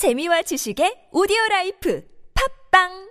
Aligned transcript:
재미와 0.00 0.42
지식의 0.48 1.10
오디오 1.12 1.36
라이프 1.50 2.02
팝빵 2.72 3.10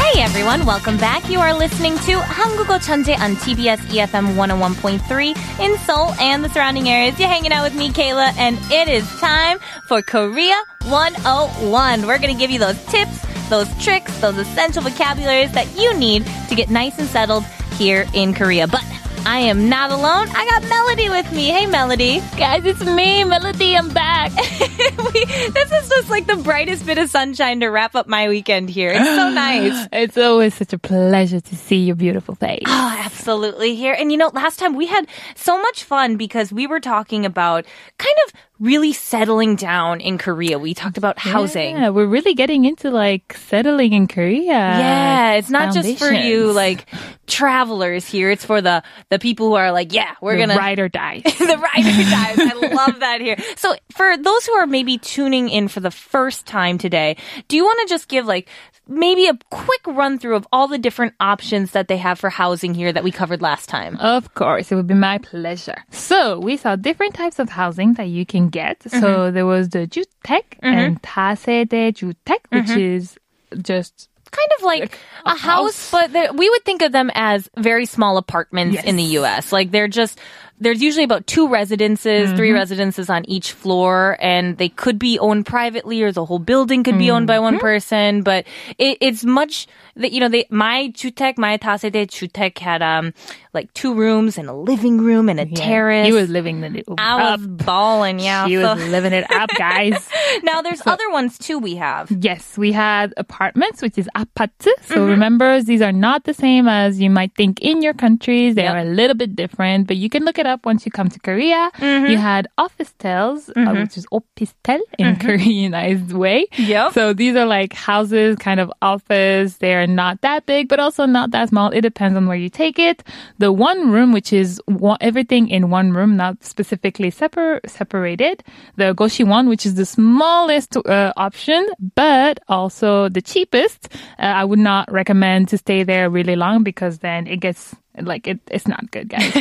Hey 0.00 0.22
everyone, 0.22 0.64
welcome 0.66 0.96
back. 0.98 1.28
You 1.28 1.40
are 1.40 1.54
listening 1.54 1.96
to 2.06 2.20
한국어 2.20 2.78
천재 2.78 3.14
on 3.20 3.36
TBS 3.36 3.80
EFM 3.88 4.36
101.3 4.36 5.36
in 5.60 5.76
Seoul 5.78 6.12
and 6.20 6.44
the 6.44 6.48
surrounding 6.48 6.88
areas. 6.88 7.18
You're 7.18 7.28
hanging 7.28 7.52
out 7.52 7.64
with 7.64 7.74
me, 7.74 7.90
Kayla, 7.90 8.32
and 8.38 8.58
it 8.70 8.88
is 8.88 9.04
time 9.20 9.58
for 9.88 10.02
Korea 10.02 10.56
101. 10.88 12.06
We're 12.06 12.18
going 12.18 12.32
to 12.32 12.38
give 12.38 12.50
you 12.50 12.58
those 12.58 12.78
tips, 12.86 13.24
those 13.48 13.68
tricks, 13.82 14.16
those 14.20 14.36
essential 14.38 14.82
vocabularies 14.82 15.52
that 15.52 15.66
you 15.78 15.94
need 15.94 16.26
to 16.48 16.54
get 16.54 16.70
nice 16.70 16.98
and 16.98 17.08
settled 17.08 17.44
here 17.76 18.06
in 18.14 18.34
Korea. 18.34 18.66
But 18.66 18.84
I 19.26 19.40
am 19.40 19.68
not 19.68 19.90
alone. 19.90 20.28
I 20.28 20.46
got 20.46 20.68
Melody 20.68 21.08
with 21.08 21.32
me. 21.32 21.46
Hey, 21.46 21.66
Melody. 21.66 22.20
Guys, 22.36 22.64
it's 22.64 22.84
me, 22.84 23.24
Melody. 23.24 23.76
I'm 23.76 23.88
back. 23.88 24.30
we, 24.36 25.24
this 25.24 25.72
is 25.72 25.88
just 25.88 26.08
like 26.08 26.28
the 26.28 26.36
brightest 26.36 26.86
bit 26.86 26.96
of 26.98 27.10
sunshine 27.10 27.58
to 27.58 27.66
wrap 27.66 27.96
up 27.96 28.06
my 28.06 28.28
weekend 28.28 28.70
here. 28.70 28.92
It's 28.94 29.04
so 29.04 29.28
nice. 29.34 29.88
It's 29.92 30.16
always 30.16 30.54
such 30.54 30.72
a 30.72 30.78
pleasure 30.78 31.40
to 31.40 31.56
see 31.56 31.78
your 31.78 31.96
beautiful 31.96 32.36
face. 32.36 32.62
Oh, 32.66 33.00
absolutely 33.04 33.74
here. 33.74 33.96
And 33.98 34.12
you 34.12 34.16
know, 34.16 34.30
last 34.32 34.60
time 34.60 34.76
we 34.76 34.86
had 34.86 35.08
so 35.34 35.60
much 35.60 35.82
fun 35.82 36.16
because 36.16 36.52
we 36.52 36.68
were 36.68 36.80
talking 36.80 37.26
about 37.26 37.64
kind 37.98 38.16
of 38.28 38.32
really 38.58 38.92
settling 38.92 39.56
down 39.56 40.00
in 40.00 40.18
Korea. 40.18 40.58
We 40.58 40.74
talked 40.74 40.98
about 40.98 41.18
housing. 41.18 41.76
Yeah, 41.76 41.90
we're 41.90 42.06
really 42.06 42.34
getting 42.34 42.64
into 42.64 42.90
like 42.90 43.36
settling 43.36 43.92
in 43.92 44.08
Korea. 44.08 44.42
Yeah, 44.44 45.32
it's 45.34 45.50
not 45.50 45.74
just 45.74 45.98
for 45.98 46.10
you 46.10 46.52
like 46.52 46.86
travelers 47.26 48.06
here. 48.06 48.30
It's 48.30 48.44
for 48.44 48.60
the 48.62 48.82
the 49.10 49.18
people 49.18 49.48
who 49.48 49.54
are 49.54 49.72
like, 49.72 49.92
yeah, 49.92 50.14
we're 50.20 50.34
The 50.36 50.46
gonna 50.46 50.56
ride 50.56 50.78
or 50.78 50.88
die. 50.88 51.20
the 51.24 51.58
rider 51.74 52.02
dies. 52.10 52.38
I 52.38 52.70
love 52.72 53.00
that 53.00 53.20
here. 53.20 53.36
So 53.56 53.74
for 53.94 54.16
those 54.16 54.46
who 54.46 54.52
are 54.54 54.66
maybe 54.66 54.98
tuning 54.98 55.48
in 55.48 55.68
for 55.68 55.80
the 55.80 55.90
first 55.90 56.46
time 56.46 56.78
today, 56.78 57.16
do 57.48 57.56
you 57.56 57.64
want 57.64 57.86
to 57.86 57.92
just 57.94 58.08
give 58.08 58.26
like 58.26 58.48
maybe 58.87 59.27
a 59.27 59.37
quick 59.49 59.81
run 59.87 60.19
through 60.19 60.35
of 60.35 60.47
all 60.51 60.67
the 60.67 60.77
different 60.77 61.13
options 61.19 61.71
that 61.71 61.87
they 61.87 61.97
have 61.97 62.19
for 62.19 62.29
housing 62.29 62.73
here 62.73 62.91
that 62.91 63.03
we 63.03 63.11
covered 63.11 63.41
last 63.41 63.69
time? 63.69 63.97
Of 63.97 64.33
course, 64.33 64.71
it 64.71 64.75
would 64.75 64.87
be 64.87 64.93
my 64.95 65.17
pleasure. 65.19 65.83
So 65.91 66.39
we 66.39 66.57
saw 66.57 66.75
different 66.75 67.13
types 67.13 67.39
of 67.39 67.49
housing 67.49 67.93
that 67.95 68.07
you 68.09 68.25
can 68.25 68.49
get. 68.49 68.79
Mm-hmm. 68.79 68.99
So 68.99 69.31
there 69.31 69.45
was 69.45 69.69
the 69.69 69.87
주택 69.87 70.57
and 70.61 71.01
다세대 71.01 71.93
주택, 71.93 72.39
which 72.49 72.65
Mm-hmm. 72.71 72.79
is 72.79 73.17
just 73.61 74.07
kind 74.31 74.49
of 74.57 74.63
like 74.63 74.97
a, 75.25 75.35
house, 75.35 75.91
but 75.91 76.13
they're- 76.13 76.31
we 76.33 76.49
would 76.49 76.63
think 76.63 76.81
of 76.81 76.91
them 76.93 77.11
as 77.13 77.49
very 77.57 77.85
small 77.85 78.15
apartments 78.17 78.81
in 78.83 78.95
the 78.95 79.19
U.S. 79.19 79.51
Like 79.51 79.71
they're 79.71 79.89
just 79.89 80.17
there's 80.59 80.81
usually 80.81 81.03
about 81.03 81.25
two 81.25 81.47
residences, 81.47 82.31
three 82.33 82.51
residences 82.51 83.09
on 83.09 83.25
each 83.27 83.51
floor, 83.51 84.17
and 84.21 84.57
they 84.57 84.69
could 84.69 84.99
be 84.99 85.17
owned 85.17 85.45
privately, 85.45 86.03
or 86.03 86.11
the 86.11 86.23
whole 86.23 86.39
building 86.39 86.83
could 86.83 86.99
be 86.99 87.09
owned 87.09 87.25
by 87.25 87.39
one 87.39 87.57
person. 87.59 88.21
But 88.21 88.45
it, 88.77 88.97
it's 89.01 89.23
much 89.25 89.67
that 89.95 90.11
you 90.11 90.19
know. 90.19 90.29
They 90.29 90.45
my 90.49 90.91
주택, 90.93 91.37
my 91.37 91.57
다세대 91.57 92.05
주택 92.05 92.59
had 92.59 92.81
um 92.81 93.13
like 93.56 93.72
two 93.74 93.94
rooms 93.94 94.38
and 94.38 94.48
a 94.48 94.52
living 94.52 94.98
room 94.98 95.28
and 95.28 95.40
a 95.40 95.48
yeah. 95.48 95.56
terrace. 95.56 96.06
He 96.06 96.12
was 96.12 96.28
living 96.30 96.60
the 96.60 96.70
room 96.70 96.96
I 96.98 97.32
up. 97.32 97.40
was 97.40 97.48
balling, 97.48 98.20
yeah. 98.20 98.46
He 98.46 98.54
so. 98.54 98.74
was 98.74 98.88
living 98.88 99.12
it 99.12 99.28
up, 99.32 99.50
guys. 99.58 100.08
now 100.44 100.62
there's 100.62 100.82
so, 100.82 100.92
other 100.92 101.10
ones 101.10 101.38
too 101.38 101.58
we 101.58 101.74
have. 101.76 102.10
Yes, 102.10 102.56
we 102.56 102.70
had 102.70 103.12
apartments, 103.16 103.82
which 103.82 103.98
is 103.98 104.08
아파트. 104.14 104.70
So 104.82 104.96
mm-hmm. 104.96 105.10
remember, 105.10 105.62
these 105.62 105.82
are 105.82 105.92
not 105.92 106.24
the 106.24 106.34
same 106.34 106.68
as 106.68 107.00
you 107.00 107.10
might 107.10 107.34
think 107.34 107.60
in 107.60 107.82
your 107.82 107.94
countries. 107.94 108.54
They 108.54 108.64
yep. 108.64 108.74
are 108.74 108.80
a 108.80 108.84
little 108.84 109.16
bit 109.16 109.34
different, 109.34 109.88
but 109.88 109.96
you 109.96 110.08
can 110.08 110.24
look 110.24 110.38
it 110.38 110.46
up 110.46 110.66
once 110.66 110.84
you 110.84 110.92
come 110.92 111.08
to 111.08 111.18
Korea. 111.18 111.70
Mm-hmm. 111.78 112.06
You 112.06 112.18
had 112.18 112.46
officetels, 112.58 113.48
uh, 113.48 113.52
mm-hmm. 113.54 113.68
uh, 113.68 113.80
which 113.80 113.96
is 113.96 114.06
opistel 114.12 114.80
in 114.98 115.16
mm-hmm. 115.16 115.26
Koreanized 115.26 116.12
way. 116.12 116.46
Yep. 116.58 116.92
So 116.92 117.12
these 117.12 117.34
are 117.36 117.46
like 117.46 117.72
houses, 117.72 118.36
kind 118.36 118.60
of 118.60 118.70
office. 118.82 119.56
They 119.56 119.74
are 119.74 119.86
not 119.86 120.20
that 120.20 120.44
big, 120.44 120.68
but 120.68 120.78
also 120.78 121.06
not 121.06 121.30
that 121.30 121.48
small. 121.48 121.70
It 121.70 121.80
depends 121.80 122.16
on 122.16 122.26
where 122.26 122.36
you 122.36 122.50
take 122.50 122.78
it. 122.78 123.02
The 123.38 123.45
one 123.52 123.90
room, 123.90 124.12
which 124.12 124.32
is 124.32 124.60
everything 125.00 125.48
in 125.48 125.70
one 125.70 125.92
room, 125.92 126.16
not 126.16 126.44
specifically 126.44 127.10
separ- 127.10 127.60
separated. 127.66 128.42
The 128.76 128.94
goshiwon, 128.94 129.48
which 129.48 129.66
is 129.66 129.74
the 129.74 129.86
smallest 129.86 130.76
uh, 130.76 131.12
option, 131.16 131.66
but 131.94 132.40
also 132.48 133.08
the 133.08 133.22
cheapest. 133.22 133.92
Uh, 134.18 134.22
I 134.22 134.44
would 134.44 134.58
not 134.58 134.90
recommend 134.90 135.48
to 135.48 135.58
stay 135.58 135.82
there 135.82 136.10
really 136.10 136.36
long 136.36 136.62
because 136.62 136.98
then 136.98 137.26
it 137.26 137.40
gets 137.40 137.74
like 138.00 138.26
it, 138.26 138.40
it's 138.50 138.68
not 138.68 138.90
good, 138.90 139.08
guys. 139.08 139.32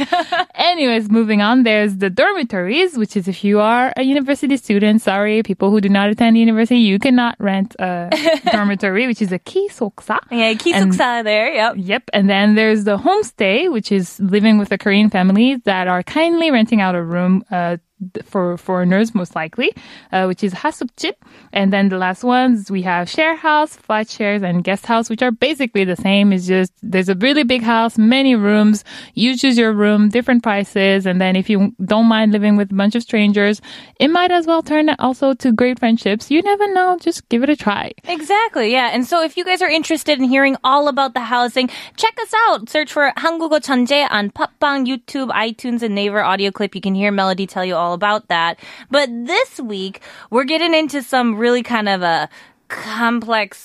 Anyways, 0.56 1.10
moving 1.10 1.42
on. 1.42 1.64
There's 1.64 1.98
the 1.98 2.10
dormitories, 2.10 2.98
which 2.98 3.18
is 3.18 3.28
if 3.28 3.44
you 3.44 3.60
are 3.60 3.94
a 3.98 4.04
university 4.04 4.58
student, 4.58 5.02
sorry, 5.02 5.44
people 5.44 5.72
who 5.72 5.82
do 5.82 5.90
not 5.90 6.10
attend 6.10 6.38
university, 6.38 6.80
you 6.80 7.00
cannot 7.00 7.36
rent 7.40 7.76
a 7.80 8.10
dormitory, 8.52 9.08
which 9.08 9.22
is 9.22 9.32
a 9.32 9.40
kisoksa. 9.40 10.18
Yeah, 10.32 10.54
kisoksa 10.54 11.24
there. 11.24 11.54
Yep. 11.54 11.74
Yep. 11.78 12.10
And 12.14 12.30
then 12.30 12.56
there's 12.56 12.84
the 12.84 12.98
homestay, 12.98 13.72
which 13.72 13.92
is 13.92 14.20
living 14.20 14.58
with 14.58 14.72
a 14.72 14.78
Korean 14.78 15.10
family 15.10 15.58
that 15.66 15.88
are 15.88 16.04
kindly 16.04 16.52
renting 16.52 16.82
out 16.82 16.96
a 16.96 17.04
room 17.04 17.44
uh, 17.52 17.78
for 18.24 18.58
foreigners 18.58 19.14
most 19.16 19.36
likely, 19.36 19.74
uh, 20.12 20.26
which 20.26 20.44
is 20.44 20.54
hasupchit, 20.54 21.14
And 21.54 21.72
then 21.72 21.90
the 21.90 21.98
last 21.98 22.24
ones 22.24 22.70
we 22.70 22.82
have 22.84 23.10
share 23.10 23.36
house, 23.36 23.76
flat 23.76 24.10
shares, 24.10 24.42
and 24.44 24.64
guest 24.64 24.86
house, 24.86 25.10
which 25.10 25.22
are 25.22 25.32
basically 25.32 25.84
the 25.86 25.96
same. 25.96 26.34
It's 26.34 26.48
just 26.48 26.74
there's 26.82 27.10
a 27.10 27.16
really 27.16 27.44
big 27.44 27.64
house, 27.64 27.98
many 27.98 28.36
rooms. 28.36 28.84
You 29.14 29.38
choose 29.38 29.58
your 29.58 29.74
room, 29.74 30.10
different 30.10 30.44
prices, 30.44 31.06
and 31.06 31.20
then 31.20 31.36
if 31.36 31.50
you 31.50 31.74
don't 31.84 32.06
mind 32.06 32.32
living 32.32 32.58
with 32.58 32.72
a 32.72 32.76
bunch 32.76 32.96
of 32.96 33.04
strangers, 33.04 33.62
it 34.00 34.10
might 34.10 34.32
as 34.32 34.46
well 34.46 34.62
turn 34.62 34.90
also 35.00 35.34
to 35.34 35.52
great 35.52 35.80
friendships. 35.80 36.30
You 36.30 36.42
never 36.42 36.72
know. 36.74 36.98
Just 37.00 37.28
give 37.30 37.44
it 37.44 37.50
a 37.50 37.56
try. 37.56 37.92
Exactly. 38.06 38.72
Yeah. 38.72 38.90
And 38.94 39.06
so 39.06 39.24
if 39.24 39.38
you 39.38 39.46
guys 39.46 39.62
are 39.62 39.70
interested 39.70 40.20
in 40.20 40.26
hearing 40.26 40.58
all 40.64 40.88
about 40.88 41.14
the 41.14 41.22
housing, 41.22 41.70
check 41.96 42.16
us 42.22 42.34
out. 42.48 42.70
Search 42.70 42.92
for 42.92 43.12
한국어 43.18 43.60
천재 43.60 44.08
on 44.10 44.30
Podbbang, 44.32 44.86
YouTube, 44.86 45.32
iTunes, 45.32 45.82
and 45.82 45.96
Naver 45.96 46.22
audio 46.22 46.52
clip. 46.52 46.76
You 46.76 46.82
can 46.82 46.96
hear 46.96 47.12
Melody 47.12 47.48
tell 47.48 47.66
you 47.66 47.76
all 47.76 47.94
about 47.96 48.28
that. 48.28 48.60
But 48.92 49.10
this 49.10 49.60
week, 49.60 50.02
we're 50.30 50.44
getting 50.44 50.76
into 50.76 51.02
some 51.02 51.38
really 51.38 51.64
kind 51.64 51.90
of 51.90 52.04
a 52.04 52.30
complex 52.68 53.58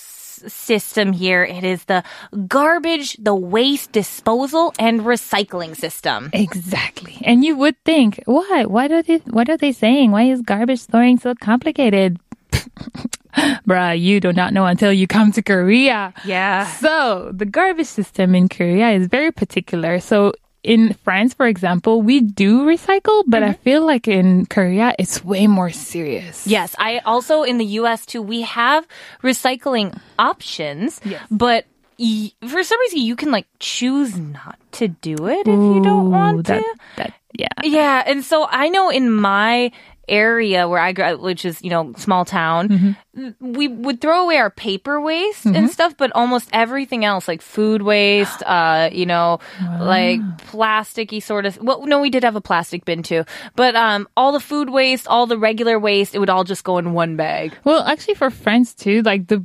system 0.49 1.13
here. 1.13 1.45
It 1.45 1.65
is 1.65 1.85
the 1.85 2.03
garbage, 2.47 3.17
the 3.19 3.35
waste 3.35 3.93
disposal 3.93 4.73
and 4.79 5.01
recycling 5.01 5.77
system. 5.77 6.31
Exactly. 6.33 7.19
And 7.25 7.45
you 7.45 7.57
would 7.57 7.77
think, 7.85 8.23
why? 8.27 8.65
Why 8.65 8.87
are 8.87 9.03
they, 9.03 9.19
what 9.29 9.49
are 9.51 9.57
they 9.57 9.73
saying? 9.73 10.11
Why 10.11 10.25
is 10.25 10.43
garbage 10.43 10.81
storing 10.81 11.19
so 11.19 11.35
complicated? 11.35 12.19
Bruh, 13.67 13.99
you 13.99 14.21
do 14.21 14.33
not 14.33 14.53
know 14.53 14.67
until 14.67 14.93
you 14.93 15.07
come 15.07 15.33
to 15.33 15.43
Korea. 15.43 16.13
Yeah. 16.25 16.67
So 16.67 17.31
the 17.33 17.47
garbage 17.47 17.87
system 17.87 18.35
in 18.35 18.49
Korea 18.49 18.91
is 18.91 19.07
very 19.07 19.31
particular. 19.31 20.01
So 20.01 20.33
in 20.63 20.93
France, 21.05 21.35
for 21.35 21.47
example, 21.47 22.03
we 22.03 22.21
do 22.21 22.63
recycle, 22.63 23.25
but 23.27 23.43
I 23.43 23.51
mm-hmm. 23.51 23.63
feel 23.63 23.87
like 23.87 24.07
in 24.09 24.47
Korea, 24.47 24.95
it's 24.99 25.25
way 25.25 25.47
more 25.47 25.71
serious. 25.71 26.47
Yes, 26.47 26.75
I 26.79 26.99
also 26.99 27.43
in 27.43 27.59
the 27.59 27.65
US 27.81 28.05
too, 28.05 28.23
we 28.23 28.43
have 28.43 28.87
recycling 29.23 29.99
options, 30.19 31.01
Yes. 31.05 31.23
but 31.31 31.65
for 32.49 32.63
some 32.63 32.81
reason 32.81 33.01
you 33.01 33.17
can 33.17 33.31
like 33.31 33.47
choose 33.59 34.17
not 34.17 34.59
to 34.73 34.89
do 34.89 35.29
it 35.29 35.41
if 35.41 35.61
you 35.61 35.83
don't 35.83 36.07
Ooh, 36.07 36.11
want 36.11 36.47
that, 36.47 36.61
to. 36.61 36.75
That, 36.97 37.15
yeah. 37.33 37.49
Yeah, 37.63 38.03
and 38.07 38.25
so 38.25 38.47
I 38.49 38.69
know 38.69 38.91
in 38.91 39.11
my 39.11 39.73
area 40.11 40.69
where 40.69 40.81
I 40.81 40.93
grew, 40.93 41.17
which 41.19 41.45
is 41.45 41.63
you 41.63 41.71
know 41.71 41.93
small 41.97 42.25
town, 42.25 42.69
Mm-hmm. 42.69 43.31
we 43.41 43.67
would 43.69 44.01
throw 44.01 44.25
away 44.25 44.37
our 44.39 44.51
paper 44.51 45.01
waste 45.01 45.45
and 45.47 45.69
stuff, 45.71 45.97
but 45.97 46.11
almost 46.15 46.49
everything 46.53 47.05
else 47.05 47.27
like 47.29 47.43
food 47.43 47.83
waste, 47.83 48.43
uh, 48.47 48.89
you 48.93 49.07
know, 49.07 49.39
like 49.81 50.21
plasticky 50.51 51.23
sort 51.23 51.47
of. 51.47 51.59
Well, 51.61 51.87
no, 51.87 52.01
we 52.01 52.11
did 52.11 52.23
have 52.25 52.37
a 52.37 52.41
plastic 52.41 52.85
bin 52.85 53.03
too, 53.03 53.25
but 53.57 53.75
um, 53.77 54.09
all 54.17 54.33
the 54.33 54.41
food 54.41 54.71
waste, 54.71 55.07
all 55.09 55.27
the 55.27 55.39
regular 55.39 55.79
waste, 55.79 56.15
it 56.15 56.19
would 56.19 56.31
all 56.31 56.45
just 56.45 56.63
go 56.65 56.79
in 56.79 56.93
one 56.93 57.17
bag. 57.17 57.53
Well, 57.65 57.83
actually, 57.83 58.15
for 58.15 58.31
friends 58.31 58.75
too, 58.75 59.03
like 59.03 59.27
the 59.29 59.45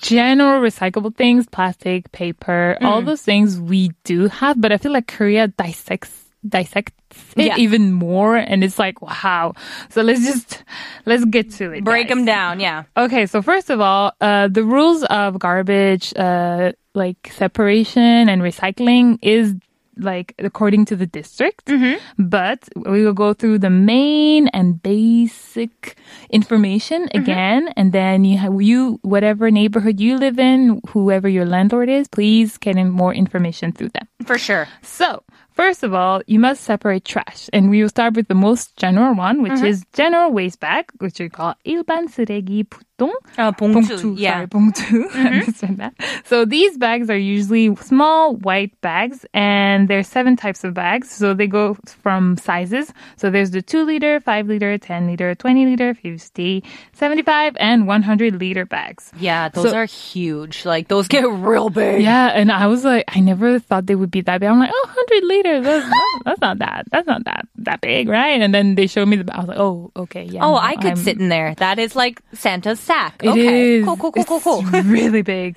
general 0.00 0.60
recyclable 0.62 1.14
things, 1.14 1.46
plastic, 1.46 2.10
paper, 2.12 2.76
all 2.82 3.02
Mm. 3.02 3.06
those 3.06 3.22
things 3.22 3.58
we 3.60 3.90
do 4.04 4.28
have, 4.28 4.60
but 4.60 4.72
I 4.72 4.78
feel 4.78 4.92
like 4.92 5.06
Korea 5.06 5.48
dissects 5.48 6.23
dissects 6.48 6.92
it 7.36 7.46
Yeah. 7.46 7.56
even 7.58 7.92
more, 7.92 8.36
and 8.36 8.62
it's 8.64 8.78
like 8.78 9.00
wow. 9.02 9.54
So 9.90 10.02
let's 10.02 10.24
just 10.24 10.62
let's 11.06 11.24
get 11.24 11.50
to 11.58 11.72
it. 11.72 11.84
Break 11.84 12.08
guys. 12.08 12.16
them 12.16 12.24
down, 12.24 12.60
yeah. 12.60 12.84
Okay, 12.96 13.26
so 13.26 13.40
first 13.42 13.70
of 13.70 13.80
all, 13.80 14.12
uh, 14.20 14.48
the 14.48 14.62
rules 14.64 15.04
of 15.04 15.38
garbage, 15.38 16.12
uh, 16.16 16.72
like 16.94 17.32
separation 17.34 18.28
and 18.28 18.42
recycling 18.42 19.18
is 19.22 19.54
like 19.96 20.34
according 20.38 20.84
to 20.86 20.96
the 20.96 21.06
district. 21.06 21.66
Mm-hmm. 21.66 22.02
But 22.28 22.68
we 22.76 23.04
will 23.04 23.14
go 23.14 23.32
through 23.32 23.58
the 23.60 23.70
main 23.70 24.48
and 24.48 24.82
basic 24.82 25.96
information 26.30 27.06
Mm-hmm. 27.08 27.22
again, 27.22 27.68
and 27.76 27.92
then 27.92 28.24
you 28.24 28.38
have 28.38 28.60
you 28.60 28.98
whatever 29.02 29.50
neighborhood 29.50 30.00
you 30.00 30.18
live 30.18 30.38
in, 30.38 30.80
whoever 30.90 31.28
your 31.28 31.44
landlord 31.46 31.88
is, 31.88 32.06
please 32.08 32.58
get 32.58 32.76
in 32.76 32.90
more 32.90 33.14
information 33.14 33.72
through 33.72 33.90
them. 33.90 34.06
For 34.26 34.38
sure. 34.38 34.68
So, 34.82 35.22
first 35.53 35.83
of 35.83 35.93
all, 35.93 36.21
you 36.27 36.39
must 36.39 36.61
separate 36.63 37.05
trash. 37.05 37.49
And 37.53 37.69
we 37.69 37.81
will 37.81 37.89
start 37.89 38.15
with 38.15 38.27
the 38.27 38.35
most 38.35 38.75
general 38.77 39.13
one, 39.15 39.41
which 39.41 39.53
Mm-hmm. 39.53 39.65
is 39.65 39.83
general 39.93 40.31
waste 40.31 40.59
bag, 40.59 40.85
which 40.99 41.19
we 41.19 41.29
call 41.29 41.55
일반 41.65 42.07
쓰레기 42.07 42.63
부통. 42.93 43.11
Uh, 43.37 43.51
봉투. 43.53 44.15
Yeah. 44.19 44.33
Sorry, 44.33 44.47
봉투. 44.47 45.05
I 45.15 45.29
misread 45.45 45.77
that. 45.77 45.93
So 46.25 46.43
these 46.45 46.77
bags 46.77 47.09
are 47.09 47.17
usually 47.17 47.73
small 47.77 48.35
white 48.35 48.79
bags, 48.81 49.25
and 49.33 49.87
there's 49.87 50.07
seven 50.07 50.35
types 50.35 50.63
of 50.63 50.73
bags. 50.73 51.09
So 51.09 51.33
they 51.33 51.47
go 51.47 51.77
from 52.03 52.35
sizes. 52.37 52.91
So 53.17 53.29
there's 53.29 53.51
the 53.51 53.61
2 53.61 53.83
liter, 53.83 54.19
5 54.19 54.47
liter, 54.47 54.77
10 54.77 55.07
liter, 55.07 55.33
20 55.35 55.65
liter, 55.65 55.93
50, 55.93 56.63
75, 56.93 57.55
and 57.59 57.87
100 57.87 58.35
liter 58.39 58.65
bags. 58.65 59.11
Yeah, 59.19 59.49
those 59.49 59.71
So- 59.71 59.75
are 59.77 59.85
huge. 59.85 60.65
Like 60.65 60.87
those 60.89 61.07
get 61.07 61.23
real 61.29 61.69
big. 61.69 62.01
Yeah, 62.03 62.27
and 62.35 62.51
I 62.51 62.67
was 62.67 62.83
like, 62.83 63.05
I 63.07 63.19
never 63.21 63.59
thought 63.59 63.85
they 63.87 63.95
would 63.95 64.11
be 64.11 64.21
that 64.21 64.39
big. 64.39 64.49
I'm 64.49 64.59
like, 64.59 64.71
oh, 64.73 64.85
100 64.91 65.23
liters. 65.27 65.63
That's, 65.63 65.87
that's 66.25 66.41
not 66.41 66.59
that. 66.59 66.85
That's 66.91 67.07
not 67.07 67.23
that 67.25 67.45
that 67.63 67.81
big, 67.81 68.07
right? 68.09 68.41
And 68.41 68.53
then 68.53 68.75
they 68.75 68.87
showed 68.87 69.07
me 69.07 69.17
the. 69.17 69.33
I 69.33 69.39
was 69.39 69.47
like, 69.47 69.57
oh, 69.59 69.91
okay, 69.95 70.23
yeah. 70.23 70.43
Oh, 70.43 70.51
no, 70.53 70.57
I 70.57 70.75
could 70.75 70.95
I'm- 70.95 70.95
sit 70.97 71.19
in 71.19 71.29
there. 71.29 71.55
That 71.55 71.79
is 71.79 71.95
like 71.95 72.21
Santa's 72.33 72.79
sack. 72.84 73.22
It 73.22 73.28
okay. 73.30 73.74
is. 73.78 73.84
Cool, 73.84 73.96
cool, 73.96 74.12
cool, 74.12 74.24
cool, 74.24 74.40
cool. 74.40 74.62
It's 74.74 74.86
really 75.00 75.22
big. 75.22 75.56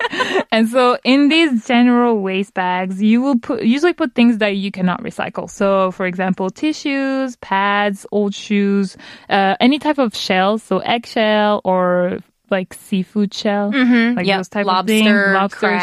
and 0.50 0.68
so 0.68 0.98
in 1.04 1.28
these 1.28 1.66
general 1.66 2.20
waste 2.20 2.54
bags, 2.54 3.02
you 3.02 3.20
will 3.20 3.38
put 3.38 3.62
usually 3.62 3.92
put 3.92 4.14
things 4.14 4.38
that 4.38 4.56
you 4.56 4.70
cannot 4.70 5.02
recycle. 5.02 5.48
So 5.50 5.90
for 5.92 6.06
example, 6.06 6.50
tissues, 6.50 7.36
pads, 7.36 8.06
old 8.12 8.34
shoes, 8.34 8.96
uh, 9.28 9.56
any 9.60 9.78
type 9.78 9.98
of 9.98 10.14
shells, 10.16 10.62
so 10.62 10.78
eggshell 10.78 11.60
or 11.64 12.18
like 12.50 12.72
seafood 12.72 13.34
shell, 13.34 13.70
mm-hmm. 13.72 14.16
like 14.16 14.24
Yep. 14.26 14.38
those 14.38 14.48
type 14.48 14.64
Lobster, 14.66 14.80
of 14.80 14.86
things, 15.04 15.34
lobster 15.34 15.58
crab, 15.58 15.80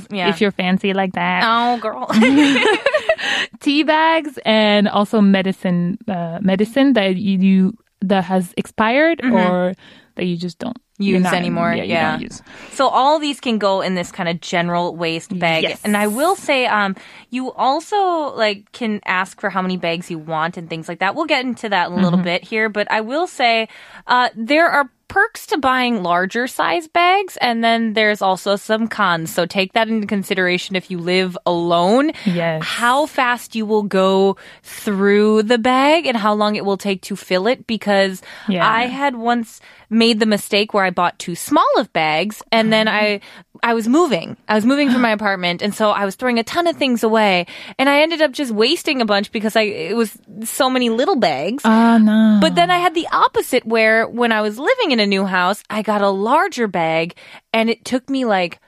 shells. 0.00 0.06
yeah. 0.10 0.28
If 0.30 0.40
you're 0.40 0.50
fancy 0.50 0.92
like 0.92 1.12
that, 1.12 1.42
Oh, 1.46 1.78
girl. 1.78 2.06
tea 3.60 3.82
bags, 3.84 4.38
and 4.44 4.88
also 4.88 5.20
medicine, 5.20 5.98
uh, 6.08 6.38
medicine 6.42 6.94
that 6.94 7.14
you, 7.16 7.38
you 7.38 7.72
that 8.00 8.24
has 8.24 8.52
expired 8.56 9.20
or 9.24 9.74
that 10.16 10.24
you 10.24 10.36
just 10.36 10.58
don't 10.58 10.76
Mm-hmm. 10.76 10.87
Use 10.98 11.22
not- 11.22 11.34
anymore, 11.34 11.72
yeah. 11.74 12.12
don't 12.12 12.22
use. 12.22 12.42
So 12.72 12.88
all 12.88 13.18
these 13.20 13.38
can 13.40 13.58
go 13.58 13.80
in 13.82 13.94
this 13.94 14.10
kind 14.10 14.28
of 14.28 14.40
general 14.40 14.96
waste 14.96 15.38
bag. 15.38 15.62
Yes. 15.62 15.80
And 15.84 15.96
I 15.96 16.08
will 16.08 16.34
say, 16.34 16.66
um, 16.66 16.96
you 17.30 17.52
also 17.52 18.34
like 18.36 18.70
can 18.72 19.00
ask 19.04 19.40
for 19.40 19.48
how 19.48 19.62
many 19.62 19.76
bags 19.76 20.10
you 20.10 20.18
want 20.18 20.56
and 20.56 20.68
things 20.68 20.88
like 20.88 20.98
that. 20.98 21.14
We'll 21.14 21.26
get 21.26 21.44
into 21.44 21.68
that 21.68 21.86
in 21.86 21.92
a 21.92 21.96
Mm-hmm. 21.96 22.04
little 22.04 22.18
bit 22.20 22.42
here, 22.44 22.68
but 22.68 22.90
I 22.90 23.00
will 23.00 23.26
say, 23.28 23.68
uh, 24.08 24.30
there 24.34 24.68
are 24.68 24.90
perks 25.08 25.46
to 25.46 25.58
buying 25.58 26.02
larger 26.02 26.46
size 26.46 26.86
bags 26.86 27.36
and 27.40 27.64
then 27.64 27.94
there's 27.94 28.22
also 28.22 28.56
some 28.56 28.86
cons. 28.88 29.32
So 29.32 29.46
take 29.46 29.72
that 29.72 29.88
into 29.88 30.06
consideration 30.06 30.76
if 30.76 30.90
you 30.90 30.98
live 30.98 31.36
alone. 31.46 32.12
Yes. 32.24 32.62
How 32.62 33.06
fast 33.06 33.56
you 33.56 33.66
will 33.66 33.82
go 33.82 34.36
through 34.62 35.42
the 35.44 35.58
bag 35.58 36.06
and 36.06 36.16
how 36.16 36.34
long 36.34 36.56
it 36.56 36.64
will 36.64 36.76
take 36.76 37.02
to 37.02 37.16
fill 37.16 37.46
it 37.46 37.66
because 37.66 38.22
Yeah. 38.48 38.68
I 38.68 38.86
had 38.86 39.16
once 39.16 39.60
made 39.90 40.20
the 40.20 40.26
mistake 40.26 40.74
where 40.74 40.84
I 40.84 40.90
bought 40.90 41.18
too 41.18 41.34
small 41.34 41.66
of 41.78 41.90
bags 41.92 42.42
and 42.52 42.70
then 42.72 42.88
uh-huh. 42.88 42.98
I 42.98 43.20
I 43.62 43.74
was 43.74 43.88
moving. 43.88 44.36
I 44.48 44.54
was 44.54 44.64
moving 44.64 44.90
from 44.90 45.00
my 45.02 45.10
apartment 45.10 45.62
and 45.62 45.74
so 45.74 45.90
I 45.90 46.04
was 46.04 46.14
throwing 46.14 46.38
a 46.38 46.42
ton 46.42 46.66
of 46.66 46.76
things 46.76 47.02
away 47.02 47.46
and 47.78 47.88
I 47.88 48.02
ended 48.02 48.22
up 48.22 48.32
just 48.32 48.52
wasting 48.52 49.00
a 49.00 49.04
bunch 49.04 49.32
because 49.32 49.56
I 49.56 49.62
it 49.62 49.96
was 49.96 50.16
so 50.44 50.70
many 50.70 50.90
little 50.90 51.16
bags. 51.16 51.62
Ah, 51.64 51.98
no. 51.98 52.38
But 52.40 52.54
then 52.54 52.70
I 52.70 52.78
had 52.78 52.94
the 52.94 53.06
opposite 53.12 53.66
where 53.66 54.06
when 54.06 54.32
I 54.32 54.40
was 54.40 54.58
living 54.58 54.90
in 54.90 55.00
a 55.00 55.06
new 55.06 55.24
house, 55.24 55.62
I 55.70 55.82
got 55.82 56.02
a 56.02 56.10
larger 56.10 56.68
bag 56.68 57.14
and 57.52 57.68
it 57.70 57.84
took 57.84 58.08
me 58.08 58.24
like 58.24 58.60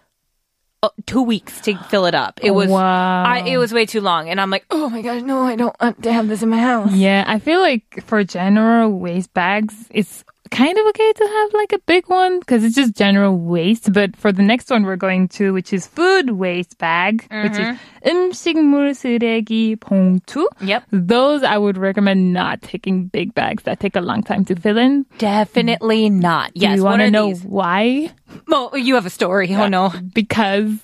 uh, 0.83 0.89
two 1.05 1.23
weeks 1.23 1.61
to 1.61 1.77
fill 1.91 2.07
it 2.07 2.15
up. 2.15 2.41
It 2.43 2.53
was 2.53 2.69
Wow. 2.71 3.25
I, 3.25 3.41
it 3.47 3.59
was 3.59 3.71
way 3.71 3.85
too 3.85 4.01
long, 4.01 4.31
and 4.31 4.41
I'm 4.41 4.49
like, 4.49 4.65
oh 4.71 4.89
my 4.89 5.03
gosh, 5.03 5.21
no, 5.21 5.43
I 5.43 5.55
don't 5.55 5.77
want 5.79 6.03
to 6.05 6.11
have 6.13 6.27
this 6.27 6.43
in 6.43 6.49
my 6.49 6.59
house. 6.59 6.93
Yeah, 6.95 7.23
I 7.27 7.39
feel 7.39 7.61
like 7.61 8.03
for 8.07 8.25
general 8.25 8.91
waste 8.99 9.35
bags, 9.35 9.75
it's 9.91 10.25
kind 10.52 10.78
of 10.78 10.86
okay 10.88 11.12
to 11.12 11.26
have 11.28 11.54
like 11.54 11.74
a 11.74 11.80
big 11.80 12.08
one 12.08 12.40
because 12.40 12.64
it's 12.64 12.76
just 12.76 12.94
general 12.96 13.36
waste. 13.38 13.92
But 13.92 14.16
for 14.16 14.32
the 14.32 14.44
next 14.44 14.70
one 14.70 14.84
we're 14.84 14.96
going 14.96 15.28
to, 15.40 15.52
which 15.54 15.74
is 15.74 15.88
food 15.88 16.30
waste 16.32 16.78
bag, 16.78 17.26
which 17.32 17.58
is 17.58 17.78
음식물 18.06 18.94
쓰레기 18.94 19.76
봉투. 19.76 20.46
Yep. 20.62 20.84
Those 20.92 21.44
I 21.44 21.58
would 21.58 21.78
recommend 21.78 22.32
not 22.32 22.62
taking 22.62 23.06
big 23.08 23.34
bags 23.34 23.64
that 23.64 23.80
take 23.80 23.96
a 23.96 24.02
long 24.02 24.22
time 24.24 24.46
to 24.46 24.56
fill 24.56 24.78
in. 24.78 25.06
Definitely 25.18 26.10
not. 26.10 26.54
Do 26.54 26.62
Yes. 26.62 26.78
you 26.78 26.84
what 26.84 26.90
want 26.92 27.02
to 27.02 27.06
are 27.08 27.12
know 27.12 27.28
these? 27.30 27.44
why? 27.44 28.12
Oh, 28.52 28.76
you 28.76 28.96
have 28.96 29.06
a 29.06 29.10
story. 29.10 29.54
Oh 29.56 29.68
no. 29.68 29.92
Because 30.14 30.78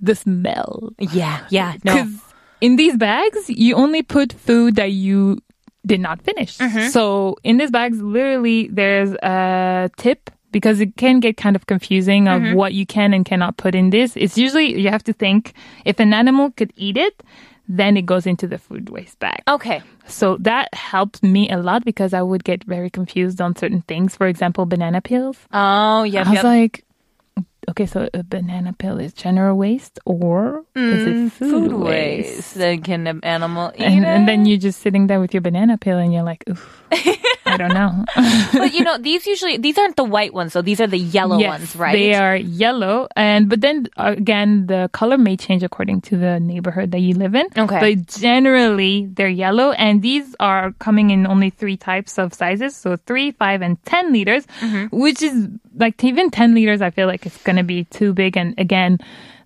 the 0.00 0.14
smell. 0.14 0.90
Yeah. 0.98 1.44
Yeah. 1.50 1.74
No. 1.84 1.94
Because 1.94 2.16
in 2.60 2.76
these 2.76 2.96
bags, 2.96 3.50
you 3.50 3.74
only 3.76 4.02
put 4.02 4.32
food 4.32 4.76
that 4.76 4.90
you 4.92 5.38
did 5.87 5.99
not 5.99 6.21
finish. 6.21 6.57
Mm-hmm. 6.57 6.89
So 6.89 7.37
in 7.43 7.57
these 7.57 7.71
bags, 7.71 8.01
literally, 8.01 8.67
there's 8.67 9.13
a 9.23 9.89
tip 9.97 10.29
because 10.51 10.79
it 10.79 10.95
can 10.97 11.19
get 11.19 11.37
kind 11.37 11.55
of 11.55 11.65
confusing 11.65 12.27
of 12.27 12.41
Mm-hmm. 12.41 12.55
what 12.55 12.73
you 12.73 12.85
can 12.85 13.13
and 13.13 13.25
cannot 13.25 13.57
put 13.57 13.73
in 13.73 13.89
this. 13.89 14.15
It's 14.15 14.37
usually 14.37 14.79
you 14.79 14.89
have 14.89 15.03
to 15.05 15.13
think 15.13 15.53
if 15.85 15.99
an 15.99 16.13
animal 16.13 16.51
could 16.51 16.71
eat 16.75 16.97
it, 16.97 17.23
then 17.67 17.97
it 17.97 18.05
goes 18.05 18.25
into 18.25 18.47
the 18.47 18.57
food 18.57 18.89
waste 18.89 19.19
bag. 19.19 19.43
Okay. 19.47 19.81
So 20.07 20.37
that 20.39 20.73
helped 20.73 21.21
me 21.21 21.49
a 21.49 21.57
lot 21.57 21.83
because 21.83 22.13
I 22.13 22.21
would 22.21 22.45
get 22.45 22.63
very 22.63 22.89
confused 22.89 23.41
on 23.41 23.57
certain 23.57 23.81
things. 23.81 24.15
For 24.15 24.25
example, 24.27 24.65
banana 24.65 25.01
peels. 25.01 25.37
Oh, 25.51 26.03
yeah. 26.03 26.23
I 26.25 26.29
was 26.29 26.33
yep. 26.35 26.43
like, 26.45 26.85
okay, 27.69 27.85
so 27.85 28.07
a 28.13 28.23
banana 28.23 28.73
peel 28.73 28.99
is 28.99 29.13
general 29.13 29.57
waste 29.57 29.99
or 30.05 30.65
is 30.75 31.03
it 31.03 31.15
mm, 31.15 31.31
food, 31.31 31.71
Food 31.71 31.73
waste. 31.73 32.55
Then 32.55 32.81
can 32.81 33.07
an 33.07 33.19
animal 33.23 33.71
eat 33.75 33.81
And, 33.83 34.03
it? 34.03 34.07
and 34.07 34.27
then 34.27 34.45
you're 34.45 34.57
just 34.57 34.79
sitting 34.81 35.07
there 35.07 35.19
with 35.19 35.33
your 35.33 35.41
banana 35.41 35.77
peel 35.77 35.97
and 35.97 36.13
you're 36.13 36.23
like, 36.23 36.43
oof, 36.49 36.83
I 37.47 37.57
don't 37.57 37.73
know. 37.73 38.05
but 38.53 38.73
you 38.73 38.83
know, 38.83 38.97
these 38.97 39.25
usually 39.25 39.57
these 39.57 39.77
aren't 39.77 39.95
the 39.95 40.03
white 40.03 40.33
ones, 40.33 40.53
so 40.53 40.61
these 40.61 40.79
are 40.81 40.87
the 40.87 40.97
yellow 40.97 41.37
yes, 41.37 41.49
ones, 41.49 41.75
right? 41.75 41.93
They 41.93 42.13
are 42.13 42.35
yellow. 42.35 43.07
And, 43.15 43.49
but 43.49 43.61
then 43.61 43.87
again, 43.97 44.67
the 44.67 44.89
color 44.93 45.17
may 45.17 45.37
change 45.37 45.63
according 45.63 46.01
to 46.01 46.17
the 46.17 46.39
neighborhood 46.39 46.91
that 46.91 46.99
you 46.99 47.13
live 47.15 47.35
in. 47.35 47.47
Okay. 47.57 47.95
But 47.95 48.07
generally, 48.07 49.07
they're 49.07 49.27
yellow. 49.29 49.71
And 49.71 50.01
these 50.01 50.35
are 50.39 50.73
coming 50.73 51.09
in 51.09 51.25
only 51.25 51.49
three 51.49 51.77
types 51.77 52.17
of 52.19 52.33
sizes. 52.33 52.75
So 52.75 52.95
three, 52.97 53.31
five, 53.31 53.61
and 53.61 53.81
10 53.85 54.13
liters, 54.13 54.45
Mm-hmm. 54.59 54.95
which 54.97 55.21
is 55.21 55.47
like 55.75 56.03
even 56.03 56.29
10 56.31 56.53
liters, 56.53 56.81
I 56.81 56.89
feel 56.89 57.07
like 57.07 57.25
it's 57.25 57.41
going 57.43 57.57
to 57.57 57.63
be 57.63 57.85
too 57.85 58.13
big. 58.13 58.37
And 58.37 58.57
again, 58.57 58.99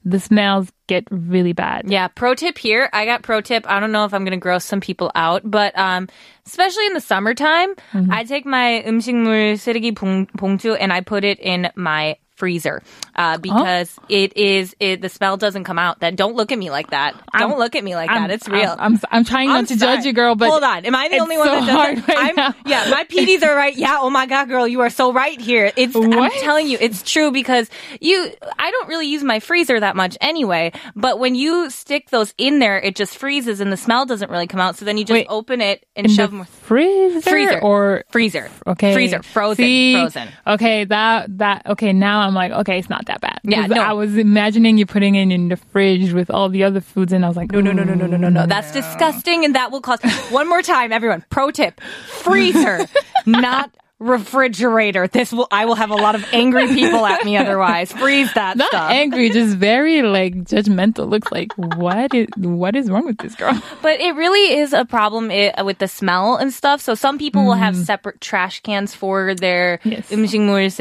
the 0.05 0.21
smells 0.21 0.71
get 0.87 1.05
really 1.11 1.53
bad. 1.53 1.91
Yeah, 1.91 2.09
pro 2.09 2.35
tip 2.35 2.59
here. 2.59 2.89
I 2.93 3.05
got 3.07 3.23
pro 3.23 3.41
tip. 3.41 3.69
I 3.69 3.81
don't 3.81 3.93
know 3.93 4.05
if 4.05 4.15
I'm 4.15 4.23
going 4.25 4.39
to 4.39 4.43
gross 4.43 4.65
some 4.65 4.81
people 4.81 5.11
out, 5.15 5.43
but 5.45 5.77
um, 5.77 6.09
especially 6.47 6.87
in 6.87 6.95
the 6.95 7.01
summertime, 7.01 7.75
Mm-hmm. 7.93 8.13
I 8.13 8.25
take 8.25 8.45
my 8.47 8.83
음식물 8.87 9.57
쓰레기 9.57 9.95
봉, 9.95 10.27
봉투 10.27 10.77
and 10.79 10.93
I 10.93 11.01
put 11.01 11.25
it 11.25 11.39
in 11.39 11.71
my 11.77 12.17
freezer 12.37 12.83
uh, 13.22 13.38
because 13.38 13.96
it 14.10 14.36
is 14.36 14.76
it 14.80 15.02
the 15.02 15.10
smell 15.10 15.38
doesn't 15.38 15.64
come 15.64 15.78
out. 15.78 16.00
That 16.00 16.16
don't 16.16 16.36
look 16.36 16.52
at 16.52 16.58
me 16.58 16.72
like 16.72 16.90
that. 16.90 17.14
don't 17.38 17.60
look 17.60 17.76
at 17.76 17.84
me 17.84 17.96
like 17.96 18.10
that. 18.10 18.32
It's 18.32 18.48
real. 18.50 18.76
I'm, 18.80 18.96
I'm, 18.96 19.00
I'm 19.12 19.26
trying 19.26 19.50
not 19.50 19.58
I'm 19.60 19.66
to 19.68 19.78
sorry. 19.78 19.98
judge 19.98 20.06
you, 20.06 20.14
girl, 20.14 20.36
but 20.36 20.50
hold 20.50 20.64
on. 20.64 20.86
Am 20.86 20.96
I 20.96 21.08
the 21.08 21.20
only 21.20 21.38
one 21.38 21.48
so 21.48 21.54
that 21.54 21.66
does 21.68 21.76
hard 21.76 21.98
right 22.08 22.30
I'm, 22.30 22.36
now. 22.36 22.56
Yeah, 22.66 22.90
my 22.90 23.04
PDs 23.04 23.44
are 23.44 23.56
right. 23.56 23.76
Yeah. 23.78 24.00
Oh 24.02 24.10
my 24.10 24.26
god, 24.26 24.48
girl, 24.48 24.68
you 24.68 24.82
are 24.82 24.90
so 24.90 25.14
right 25.14 25.40
here. 25.40 25.72
It's. 25.76 25.96
I'm 25.96 26.32
telling 26.40 26.68
you, 26.68 26.78
it's 26.82 27.04
true 27.04 27.32
because 27.32 27.70
you. 28.00 28.32
I 28.58 28.72
don't 28.72 28.88
really 28.88 29.08
use 29.08 29.24
my 29.24 29.40
freezer 29.40 29.80
that 29.80 29.96
much 29.96 30.18
anyway. 30.20 30.72
But 30.96 31.20
when 31.20 31.36
you 31.36 31.70
stick 31.70 32.10
those 32.10 32.34
in 32.38 32.60
there, 32.60 32.80
it 32.80 32.96
just 32.96 33.18
freezes 33.18 33.60
and 33.60 33.72
the 33.72 33.78
smell 33.78 34.06
doesn't 34.06 34.32
really 34.32 34.48
come 34.48 34.60
out. 34.60 34.78
So 34.78 34.86
then 34.86 34.98
you 34.98 35.06
just 35.06 35.14
Wait, 35.14 35.28
open 35.30 35.62
it 35.62 35.86
and 35.96 36.08
in 36.08 36.12
shove 36.12 36.32
the 36.32 36.38
more. 36.38 36.46
freezer, 36.46 37.22
Freezer 37.22 37.60
or 37.62 38.04
freezer. 38.10 38.50
okay, 38.66 38.94
Freezer. 38.94 39.22
Frozen. 39.22 39.64
See? 39.64 39.94
Frozen. 39.94 40.30
Okay, 40.48 40.86
that 40.86 41.38
that 41.38 41.68
okay. 41.68 41.94
Now 41.94 42.22
I'm 42.22 42.34
like, 42.34 42.52
okay, 42.52 42.80
it's 42.80 42.90
not 42.90 43.06
that 43.12 43.22
bad. 43.22 43.40
Yeah, 43.44 43.68
no. 43.68 43.82
I 43.82 43.94
was 43.94 44.16
imagining 44.18 44.78
you 44.78 44.86
putting 44.86 45.16
it 45.16 45.32
in 45.32 45.50
the 45.50 45.58
fridge 45.58 46.14
with 46.14 46.30
all 46.30 46.50
the 46.50 46.64
other 46.64 46.82
foods, 46.82 47.12
and 47.14 47.26
I 47.26 47.28
was 47.28 47.38
like, 47.38 47.52
No, 47.52 47.62
no, 47.62 47.72
no, 47.72 47.84
no, 47.84 47.94
no, 47.94 48.06
no, 48.06 48.18
no, 48.18 48.30
no. 48.30 48.46
That's 48.46 48.72
disgusting, 48.72 49.46
and 49.46 49.56
that 49.56 49.72
will 49.72 49.82
cause. 49.82 50.02
One 50.30 50.48
more 50.48 50.62
time, 50.62 50.92
everyone. 50.92 51.24
Pro 51.30 51.52
tip: 51.52 51.82
freezer, 52.08 52.88
not 53.26 53.72
refrigerator. 54.02 55.08
This 55.08 55.32
will 55.32 55.48
I 55.52 55.66
will 55.66 55.76
have 55.76 55.92
a 55.92 55.96
lot 55.96 56.16
of 56.16 56.26
angry 56.34 56.68
people 56.68 57.06
at 57.06 57.24
me 57.24 57.38
otherwise. 57.38 57.94
Freeze 57.94 58.34
that 58.34 58.58
Not 58.58 58.70
stuff. 58.70 58.92
angry, 58.92 59.30
just 59.30 59.56
very 59.56 60.02
like 60.02 60.36
judgmental. 60.50 61.08
Looks 61.08 61.32
like 61.32 61.54
what 61.56 62.14
is 62.14 62.28
what 62.38 62.76
is 62.76 62.90
wrong 62.90 63.06
with 63.06 63.20
this 63.20 63.36
girl? 63.36 63.62
But 63.82 64.00
it 64.00 64.16
really 64.16 64.58
is 64.58 64.74
a 64.74 64.86
problem 64.86 65.32
it, 65.32 65.54
with 65.66 65.78
the 65.78 65.88
smell 65.88 66.36
and 66.36 66.54
stuff. 66.54 66.82
So 66.82 66.96
some 66.96 67.18
people 67.18 67.44
mm. 67.44 67.46
will 67.46 67.62
have 67.62 67.76
mm. 67.76 67.86
separate 67.86 68.22
trash 68.22 68.62
cans 68.62 68.94
for 68.94 69.36
their 69.36 69.80
yes. 69.84 70.10
음식물 70.10 70.72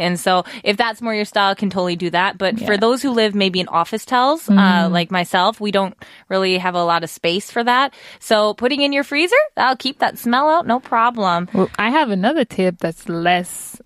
and 0.00 0.18
so 0.18 0.44
if 0.64 0.76
that's 0.76 1.02
more 1.02 1.14
your 1.14 1.24
style, 1.24 1.54
can 1.54 1.70
totally 1.70 1.96
do 1.96 2.10
that. 2.10 2.38
But 2.38 2.58
yeah. 2.58 2.66
for 2.66 2.76
those 2.76 3.02
who 3.02 3.10
live 3.10 3.34
maybe 3.34 3.60
in 3.60 3.66
officetels, 3.66 4.48
mm. 4.48 4.56
uh, 4.56 4.84
mm-hmm. 4.84 4.92
like 4.92 5.10
myself, 5.10 5.60
we 5.60 5.70
don't 5.70 5.94
really 6.28 6.56
have 6.58 6.74
a 6.74 6.84
lot 6.84 7.04
of 7.04 7.10
space 7.10 7.50
for 7.50 7.62
that. 7.64 7.92
So 8.18 8.54
putting 8.54 8.80
in 8.80 8.92
your 8.92 9.04
freezer, 9.04 9.36
that'll 9.56 9.76
keep 9.76 9.98
that 9.98 10.18
smell 10.18 10.48
out, 10.48 10.66
no 10.66 10.80
problem. 10.80 11.48
Well, 11.52 11.68
I 11.78 11.90
have 11.90 12.10
another 12.10 12.44
tip 12.44 12.61
that's 12.70 13.08
less 13.08 13.80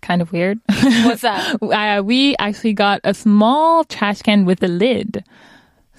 kind 0.00 0.20
of 0.20 0.32
weird. 0.32 0.60
What's 1.04 1.22
that? 1.22 1.62
uh, 1.62 2.02
we 2.02 2.36
actually 2.38 2.72
got 2.72 3.00
a 3.04 3.14
small 3.14 3.84
trash 3.84 4.22
can 4.22 4.44
with 4.44 4.62
a 4.62 4.68
lid. 4.68 5.24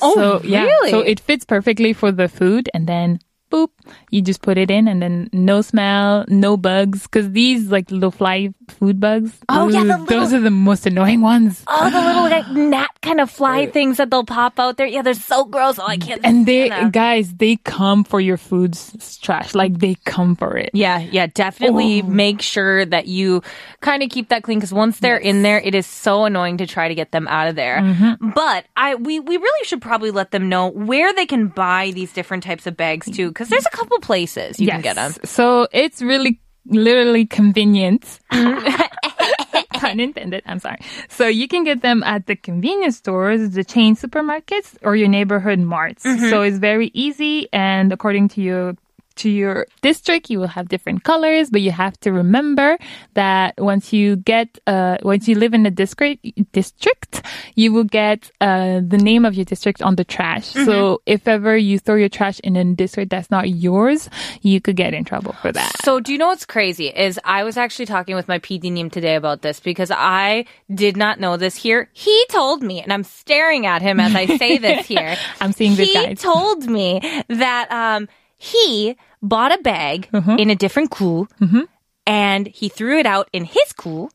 Oh, 0.02 0.16
so, 0.16 0.42
yeah, 0.44 0.66
really? 0.66 0.92
So 0.92 1.00
it 1.00 1.20
fits 1.20 1.46
perfectly 1.46 1.94
for 1.94 2.12
the 2.12 2.28
food, 2.28 2.70
and 2.74 2.88
then 2.88 3.20
boop, 3.54 3.70
you 4.10 4.22
just 4.22 4.42
put 4.42 4.58
it 4.58 4.72
in, 4.72 4.88
and 4.88 5.02
then 5.02 5.30
no 5.32 5.62
smell, 5.62 6.26
no 6.28 6.58
bugs, 6.58 7.04
because 7.04 7.30
these 7.32 7.70
like 7.70 7.92
little 7.92 8.10
fly 8.12 8.50
food 8.68 9.00
bugs. 9.00 9.38
Oh, 9.50 9.70
yeah, 9.70 9.84
the 9.84 10.02
ooh, 10.02 10.06
those 10.08 10.34
are 10.34 10.40
the 10.40 10.50
most 10.50 10.88
annoying 10.88 11.22
ones. 11.22 11.64
Oh, 11.68 11.90
the 11.90 12.02
little 12.02 12.24
like 12.24 12.50
gnat 12.50 12.90
kind 13.02 13.22
of 13.22 13.30
fly 13.30 13.68
things 13.68 13.98
that 13.98 14.10
they'll 14.10 14.24
pop 14.26 14.60
out 14.60 14.78
there. 14.78 14.88
Yeah, 14.88 15.04
they're 15.04 15.14
so 15.14 15.46
gross. 15.46 15.78
Oh, 15.78 15.86
I 15.86 15.98
can't. 15.98 16.22
And 16.24 16.46
they, 16.46 16.68
stand 16.68 16.86
them. 16.86 16.92
guys, 16.92 17.34
they 17.36 17.58
come 17.58 18.04
for 18.04 18.20
your 18.20 18.38
food's 18.38 19.18
trash. 19.20 19.54
Like 19.54 19.78
they 19.80 19.96
come 20.06 20.36
for 20.36 20.58
it. 20.58 20.72
Yeah, 20.74 21.00
yeah, 21.00 21.28
definitely 21.28 22.02
Oh. 22.02 22.08
make 22.08 22.42
sure 22.42 22.86
that 22.86 23.08
you 23.08 23.44
kind 23.82 24.02
of 24.02 24.10
keep 24.10 24.30
that 24.30 24.42
clean 24.44 24.58
because 24.60 24.74
once 24.74 25.00
they're 25.00 25.18
in 25.18 25.44
there, 25.44 25.60
it 25.60 25.76
is 25.76 25.86
so 25.86 26.26
annoying 26.26 26.58
to 26.58 26.66
try 26.66 26.88
to 26.88 26.96
get 26.96 27.12
them 27.12 27.28
out 27.28 27.48
of 27.48 27.56
there. 27.56 27.80
Mm-hmm. 27.80 28.30
But 28.32 28.66
I 28.76 28.96
we 28.96 29.20
we 29.20 29.38
really 29.38 29.66
should 29.66 29.82
probably 29.82 30.10
let 30.12 30.32
them 30.32 30.50
know 30.50 30.68
where 30.70 31.14
they 31.14 31.26
can 31.26 31.48
buy 31.48 31.92
these 31.94 32.14
different 32.14 32.44
types 32.44 32.66
of 32.66 32.78
bags 32.78 33.10
too 33.12 33.28
because 33.44 33.64
there's 33.64 33.74
a 33.74 33.78
couple 33.78 34.00
places 34.00 34.60
you 34.60 34.68
can 34.68 34.82
get 34.82 34.96
them. 34.96 35.14
So 35.24 35.68
it's 35.72 36.02
really 36.02 36.40
literally 36.66 37.26
convenient. 37.26 38.20
Pun 38.32 40.00
intended. 40.00 40.44
I'm 40.46 40.60
sorry. 40.60 40.80
So 41.10 41.28
you 41.28 41.48
can 41.48 41.64
get 41.64 41.82
them 41.82 42.04
at 42.04 42.28
the 42.28 42.36
convenience 42.36 42.98
stores, 42.98 43.52
the 43.52 43.64
chain 43.64 43.96
supermarkets, 43.96 44.78
or 44.82 44.96
your 44.96 45.10
neighborhood 45.10 45.60
marts. 45.60 46.04
Mm-hmm. 46.06 46.30
So 46.30 46.42
it's 46.42 46.58
very 46.58 46.90
easy, 46.94 47.50
and 47.52 47.92
according 47.92 48.30
to 48.30 48.42
your 48.42 48.76
to 49.18 49.30
your 49.30 49.68
district, 49.82 50.30
you 50.30 50.40
will 50.40 50.48
have 50.48 50.70
different 50.70 51.04
colors, 51.04 51.50
but 51.50 51.62
you 51.62 51.72
have 51.72 52.00
to 52.02 52.12
remember 52.12 52.78
that 53.14 53.54
once 53.58 53.94
you 53.94 54.16
get, 54.16 54.60
uh, 54.68 54.98
once 55.04 55.28
you 55.28 55.36
live 55.36 55.54
in 55.54 55.66
a 55.66 55.72
district, 55.72 56.26
district, 56.52 57.24
you 57.56 57.72
will 57.74 57.84
get, 57.84 58.32
uh, 58.42 58.82
the 58.86 58.98
name 58.98 59.26
of 59.26 59.36
your 59.36 59.46
district 59.46 59.82
on 59.82 59.96
the 59.96 60.04
trash. 60.04 60.54
Mm-hmm. 60.54 60.66
So 60.66 61.02
if 61.06 61.28
ever 61.28 61.56
you 61.56 61.80
throw 61.80 61.96
your 61.96 62.10
trash 62.10 62.40
in 62.40 62.56
a 62.56 62.64
district 62.76 63.12
that's 63.12 63.30
not 63.32 63.50
yours, 63.50 64.10
you 64.42 64.62
could 64.62 64.76
get 64.76 64.94
in 64.94 65.04
trouble 65.04 65.34
for 65.34 65.52
that. 65.52 65.72
So 65.84 66.00
do 66.00 66.12
you 66.12 66.18
know 66.18 66.28
what's 66.28 66.46
crazy 66.46 66.88
is 66.88 67.20
I 67.24 67.44
was 67.44 67.58
actually 67.58 67.86
talking 67.86 68.16
with 68.16 68.28
my 68.28 68.40
PD 68.40 68.72
Neem 68.72 68.90
today 68.90 69.16
about 69.16 69.42
this 69.42 69.60
because 69.60 69.92
I 69.92 70.46
did 70.74 70.98
not 70.98 71.20
know 71.20 71.38
this 71.38 71.56
here. 71.56 71.90
He 71.94 72.26
told 72.30 72.64
me, 72.64 72.82
and 72.82 72.92
I'm 72.92 73.04
staring 73.04 73.66
at 73.66 73.82
him 73.82 74.00
as 74.00 74.16
I 74.16 74.26
say 74.38 74.58
this 74.58 74.86
here. 74.94 75.16
I'm 75.40 75.52
seeing 75.52 75.76
this, 75.76 75.88
he 75.88 75.94
guys. 75.94 76.20
told 76.20 76.66
me 76.68 77.24
that 77.30 77.72
um, 77.72 78.08
he 78.52 78.96
bought 79.22 79.52
a 79.58 79.62
bag 79.64 80.10
Uh-huh. 80.14 80.36
in 80.40 80.50
a 80.50 80.56
different 80.56 80.90
cool 80.92 81.28
Mm-hmm. 81.40 81.62
and 82.06 82.48
he 82.60 82.68
threw 82.70 83.00
it 83.00 83.06
out 83.06 83.30
in 83.32 83.46
his 83.46 83.70
cool 83.84 84.12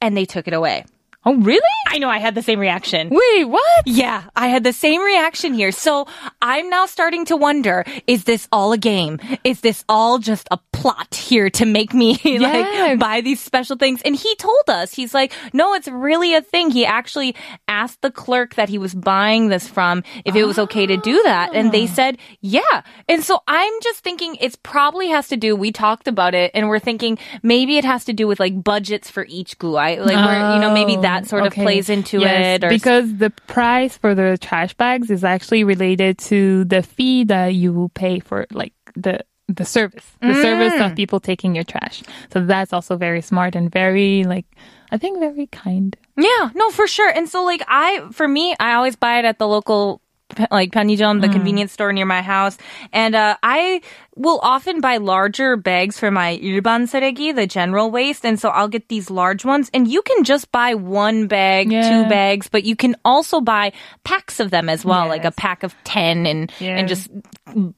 and 0.00 0.16
they 0.16 0.24
took 0.24 0.46
it 0.46 0.54
away. 0.54 0.84
Oh, 1.28 1.34
really? 1.34 1.60
I 1.88 1.98
know 1.98 2.08
I 2.08 2.16
had 2.16 2.34
the 2.34 2.40
same 2.40 2.58
reaction. 2.58 3.10
Wait, 3.10 3.44
what? 3.44 3.82
Yeah, 3.84 4.24
I 4.34 4.48
had 4.48 4.64
the 4.64 4.72
same 4.72 5.02
reaction 5.02 5.52
here. 5.52 5.72
So 5.72 6.06
I'm 6.40 6.70
now 6.70 6.86
starting 6.86 7.26
to 7.26 7.36
wonder, 7.36 7.84
is 8.06 8.24
this 8.24 8.48
all 8.50 8.72
a 8.72 8.78
game? 8.78 9.20
Is 9.44 9.60
this 9.60 9.84
all 9.90 10.18
just 10.18 10.48
a 10.50 10.58
plot 10.72 11.14
here 11.14 11.50
to 11.50 11.66
make 11.66 11.92
me 11.92 12.18
Yeah. 12.24 12.48
like 12.48 12.98
buy 12.98 13.20
these 13.20 13.40
special 13.40 13.76
things? 13.76 14.00
And 14.06 14.16
he 14.16 14.34
told 14.36 14.68
us, 14.68 14.94
he's 14.94 15.12
like, 15.12 15.34
no, 15.52 15.74
it's 15.74 15.86
really 15.86 16.34
a 16.34 16.40
thing. 16.40 16.70
He 16.70 16.86
actually 16.86 17.36
asked 17.66 18.00
the 18.00 18.10
clerk 18.10 18.54
that 18.54 18.70
he 18.70 18.78
was 18.78 18.94
buying 18.94 19.48
this 19.48 19.68
from 19.68 20.04
if 20.24 20.34
it 20.34 20.44
was 20.44 20.58
okay 20.58 20.86
to 20.86 20.96
do 20.96 21.22
that. 21.24 21.54
And 21.54 21.72
they 21.72 21.84
ah. 21.84 21.92
said, 21.92 22.18
yeah. 22.40 22.82
And 23.06 23.22
so 23.22 23.40
I'm 23.46 23.72
just 23.82 24.02
thinking 24.02 24.38
it's 24.40 24.56
probably 24.56 25.08
has 25.08 25.28
to 25.28 25.36
do, 25.36 25.54
we 25.54 25.72
talked 25.72 26.08
about 26.08 26.34
it 26.34 26.52
and 26.54 26.70
we're 26.70 26.78
thinking 26.78 27.18
maybe 27.42 27.76
it 27.76 27.84
has 27.84 28.06
to 28.06 28.14
do 28.14 28.26
with 28.26 28.40
like 28.40 28.64
budgets 28.64 29.10
for 29.10 29.26
each 29.28 29.58
glue. 29.58 29.76
I 29.76 29.96
like, 29.96 30.16
where, 30.16 30.54
you 30.54 30.60
know, 30.60 30.72
maybe 30.72 30.96
oh. 30.96 31.02
that 31.02 31.17
sort 31.26 31.46
of 31.46 31.52
plays 31.52 31.88
into 31.88 32.20
Yes, 32.20 32.56
it 32.58 32.64
or 32.64 32.68
because 32.68 33.16
the 33.16 33.30
price 33.46 33.96
for 33.96 34.14
the 34.14 34.36
trash 34.40 34.74
bags 34.74 35.10
is 35.10 35.24
actually 35.24 35.64
related 35.64 36.18
to 36.30 36.64
the 36.64 36.82
fee 36.82 37.24
that 37.24 37.54
you 37.54 37.72
will 37.72 37.88
pay 37.90 38.20
for 38.20 38.46
like 38.52 38.72
the 38.94 39.24
the 39.48 39.64
service 39.64 40.04
the 40.20 40.34
service 40.34 40.74
Mm. 40.74 40.90
of 40.90 40.96
people 40.96 41.20
taking 41.20 41.54
your 41.54 41.64
trash 41.64 42.02
so 42.30 42.44
that's 42.44 42.72
also 42.72 42.96
very 42.96 43.22
smart 43.22 43.56
and 43.56 43.72
very 43.72 44.24
like 44.24 44.44
i 44.92 44.98
think 44.98 45.18
very 45.18 45.46
kind 45.46 45.96
Yeah, 46.18 46.50
no, 46.54 46.68
for 46.70 46.86
sure. 46.88 47.08
And 47.08 47.28
so, 47.28 47.44
like, 47.44 47.62
I, 47.68 48.02
for 48.10 48.26
me, 48.26 48.56
I 48.58 48.74
always 48.74 48.96
buy 48.96 49.20
it 49.20 49.24
at 49.24 49.38
the 49.38 49.46
local, 49.46 50.02
like, 50.49 50.71
편의점, 50.71 51.21
the 51.21 51.29
convenience 51.29 51.71
store 51.73 51.93
near 51.93 52.07
my 52.07 52.23
house. 52.23 52.57
And, 52.91 53.13
uh, 53.13 53.37
I 53.43 53.81
will 54.15 54.39
often 54.41 54.81
buy 54.81 54.97
larger 54.97 55.55
bags 55.57 55.99
for 55.99 56.09
my 56.09 56.39
일반 56.41 56.89
쓰레기, 56.89 57.35
the 57.35 57.45
general 57.45 57.91
waste. 57.91 58.25
And 58.25 58.39
so 58.39 58.49
I'll 58.49 58.67
get 58.67 58.89
these 58.89 59.11
large 59.11 59.45
ones. 59.45 59.69
And 59.75 59.87
you 59.87 60.01
can 60.01 60.23
just 60.23 60.51
buy 60.51 60.73
one 60.73 61.27
bag, 61.27 61.71
Yeah. 61.71 61.85
two 61.85 62.09
bags, 62.09 62.49
but 62.49 62.63
you 62.63 62.75
can 62.75 62.95
also 63.05 63.41
buy 63.41 63.73
packs 64.03 64.39
of 64.39 64.49
them 64.49 64.69
as 64.69 64.83
well, 64.83 65.05
like 65.07 65.21
a 65.21 65.29
Yes. 65.29 65.37
pack 65.37 65.61
of 65.61 65.75
10 65.83 66.25
and, 66.25 66.51
Yeah. 66.57 66.77
and 66.81 66.87
just 66.87 67.09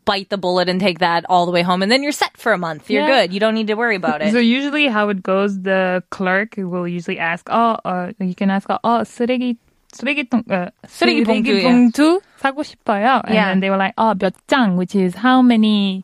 bite 0.05 0.29
the 0.29 0.37
bullet 0.39 0.69
and 0.69 0.79
take 0.79 0.99
that 0.99 1.25
all 1.27 1.45
the 1.45 1.51
way 1.51 1.61
home. 1.61 1.81
And 1.83 1.91
then 1.91 2.03
you're 2.03 2.15
set 2.15 2.37
for 2.37 2.53
a 2.53 2.57
month. 2.57 2.89
You're 2.89 3.03
Yeah. 3.03 3.27
good. 3.27 3.33
You 3.33 3.41
don't 3.43 3.55
need 3.55 3.67
to 3.67 3.75
worry 3.75 3.97
about 3.99 4.21
it. 4.21 4.31
so 4.31 4.39
usually 4.39 4.87
how 4.87 5.09
it 5.09 5.19
goes 5.21 5.59
the 5.59 6.03
clerk 6.09 6.55
will 6.55 6.87
usually 6.87 7.19
ask 7.19 7.47
oh 7.51 7.75
uh, 7.83 8.11
you 8.19 8.35
can 8.35 8.49
ask 8.49 8.67
oh 8.71 9.03
쓰레기 9.03 9.57
쓰레기통 9.95 10.43
uh, 10.51 10.69
쓰레기 10.87 11.23
봉투, 11.23 11.55
yeah. 11.55 11.63
봉투 11.63 12.19
사고 12.39 12.63
싶어요 12.63 13.21
and 13.25 13.33
Yeah. 13.35 13.49
then 13.51 13.59
they 13.61 13.69
were 13.69 13.77
like 13.77 13.93
oh 13.97 14.13
몇 14.15 14.33
장 14.47 14.75
which 14.77 14.95
is 14.95 15.15
how 15.23 15.41
many 15.41 16.03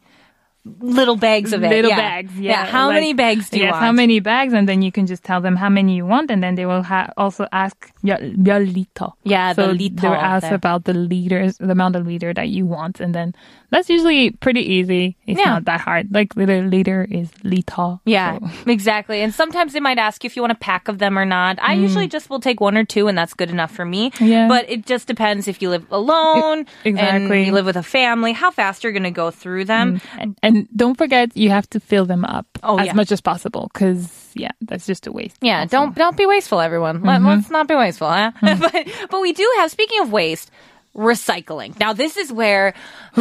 little 0.80 1.16
bags 1.16 1.52
of 1.52 1.62
it. 1.62 1.68
Little 1.68 1.90
yeah. 1.90 1.96
bags, 1.96 2.38
yeah. 2.38 2.50
yeah. 2.50 2.66
How 2.66 2.87
like, 2.87 2.94
many 2.94 3.12
bags 3.14 3.50
do 3.50 3.58
you 3.58 3.64
yes, 3.64 3.73
want? 3.73 3.85
how 3.85 3.92
many 3.92 4.20
bags, 4.20 4.52
and 4.52 4.68
then 4.68 4.82
you 4.82 4.92
can 4.92 5.06
just 5.06 5.25
tell 5.25 5.40
them 5.40 5.56
how 5.56 5.68
many 5.68 5.96
you 5.96 6.06
want, 6.06 6.30
and 6.30 6.42
then 6.42 6.54
they 6.54 6.66
will 6.66 6.82
ha- 6.82 7.11
also 7.16 7.46
ask 7.52 7.90
your 8.02 8.18
liter. 8.61 9.08
Yeah, 9.25 9.52
so 9.52 9.68
the 9.68 9.73
liter. 9.73 9.94
They'll 9.96 10.12
ask 10.12 10.50
about 10.50 10.85
the 10.85 10.94
liters, 10.94 11.58
the 11.58 11.73
amount 11.73 11.96
of 11.96 12.06
liter 12.06 12.32
that 12.35 12.49
you 12.49 12.66
want, 12.66 13.00
and 13.00 13.14
then 13.14 13.35
that's 13.70 13.88
usually 13.88 14.30
pretty 14.30 14.61
easy. 14.61 15.16
It's 15.26 15.38
yeah. 15.38 15.54
not 15.54 15.64
that 15.64 15.80
hard. 15.80 16.12
Like 16.12 16.35
the 16.35 16.46
liter 16.62 17.06
is 17.11 17.30
liter. 17.42 17.99
Yeah, 18.04 18.38
so. 18.38 18.49
exactly. 18.70 19.20
And 19.20 19.35
sometimes 19.35 19.73
they 19.73 19.80
might 19.80 19.99
ask 19.99 20.23
you 20.25 20.28
if 20.28 20.37
you 20.37 20.42
want 20.42 20.52
a 20.52 20.56
pack 20.56 20.88
of 20.88 20.99
them 20.99 21.18
or 21.18 21.25
not. 21.25 21.58
I 21.61 21.76
mm. 21.76 21.82
usually 21.82 22.08
just 22.08 22.30
will 22.30 22.40
take 22.40 22.61
one 22.61 22.76
or 22.76 22.85
two, 22.85 23.08
and 23.08 23.16
that's 23.16 23.35
good 23.35 23.50
enough 23.50 23.73
for 23.73 23.85
me. 23.85 24.12
Yeah. 24.20 24.49
But 24.49 24.68
it 24.70 24.87
just 24.87 25.06
depends 25.06 25.49
if 25.49 25.61
you 25.62 25.70
live 25.70 25.87
alone, 25.90 26.61
it, 26.61 26.90
exactly. 26.90 27.38
and 27.38 27.46
you 27.46 27.52
live 27.52 27.66
with 27.66 27.76
a 27.76 27.82
family, 27.82 28.32
how 28.32 28.50
fast 28.50 28.85
you're 28.85 28.92
going 28.92 29.02
to 29.02 29.11
go 29.11 29.30
through 29.30 29.64
them. 29.64 29.99
Mm. 29.99 30.02
And, 30.18 30.38
and 30.42 30.55
don't 30.75 30.96
forget, 30.96 31.36
you 31.36 31.50
have 31.50 31.68
to 31.70 31.80
fill 31.80 32.04
them 32.06 32.25
up 32.25 32.46
Oh, 32.62 32.78
as 32.78 32.86
yeah. 32.86 32.92
much 32.94 33.12
as 33.12 33.20
possible, 33.20 33.70
because 33.72 34.30
yeah, 34.34 34.52
that's 34.60 34.86
just 34.86 35.06
a 35.06 35.12
waste. 35.12 35.36
Yeah, 35.40 35.60
also. 35.60 35.70
don't 35.76 35.94
don't 35.96 36.16
be 36.16 36.26
wasteful, 36.26 36.60
everyone. 36.60 37.02
Let, 37.02 37.20
Mm-hmm. 37.20 37.26
Let's 37.28 37.50
not 37.50 37.68
be 37.68 37.75
wasteful, 37.75 38.08
huh? 38.08 38.32
but 38.42 38.86
but 39.10 39.20
we 39.20 39.32
do 39.32 39.46
have. 39.58 39.70
Speaking 39.70 40.00
of 40.02 40.12
waste, 40.12 40.50
recycling. 40.96 41.78
Now 41.78 41.92
this 41.92 42.16
is 42.16 42.32
where, 42.32 42.75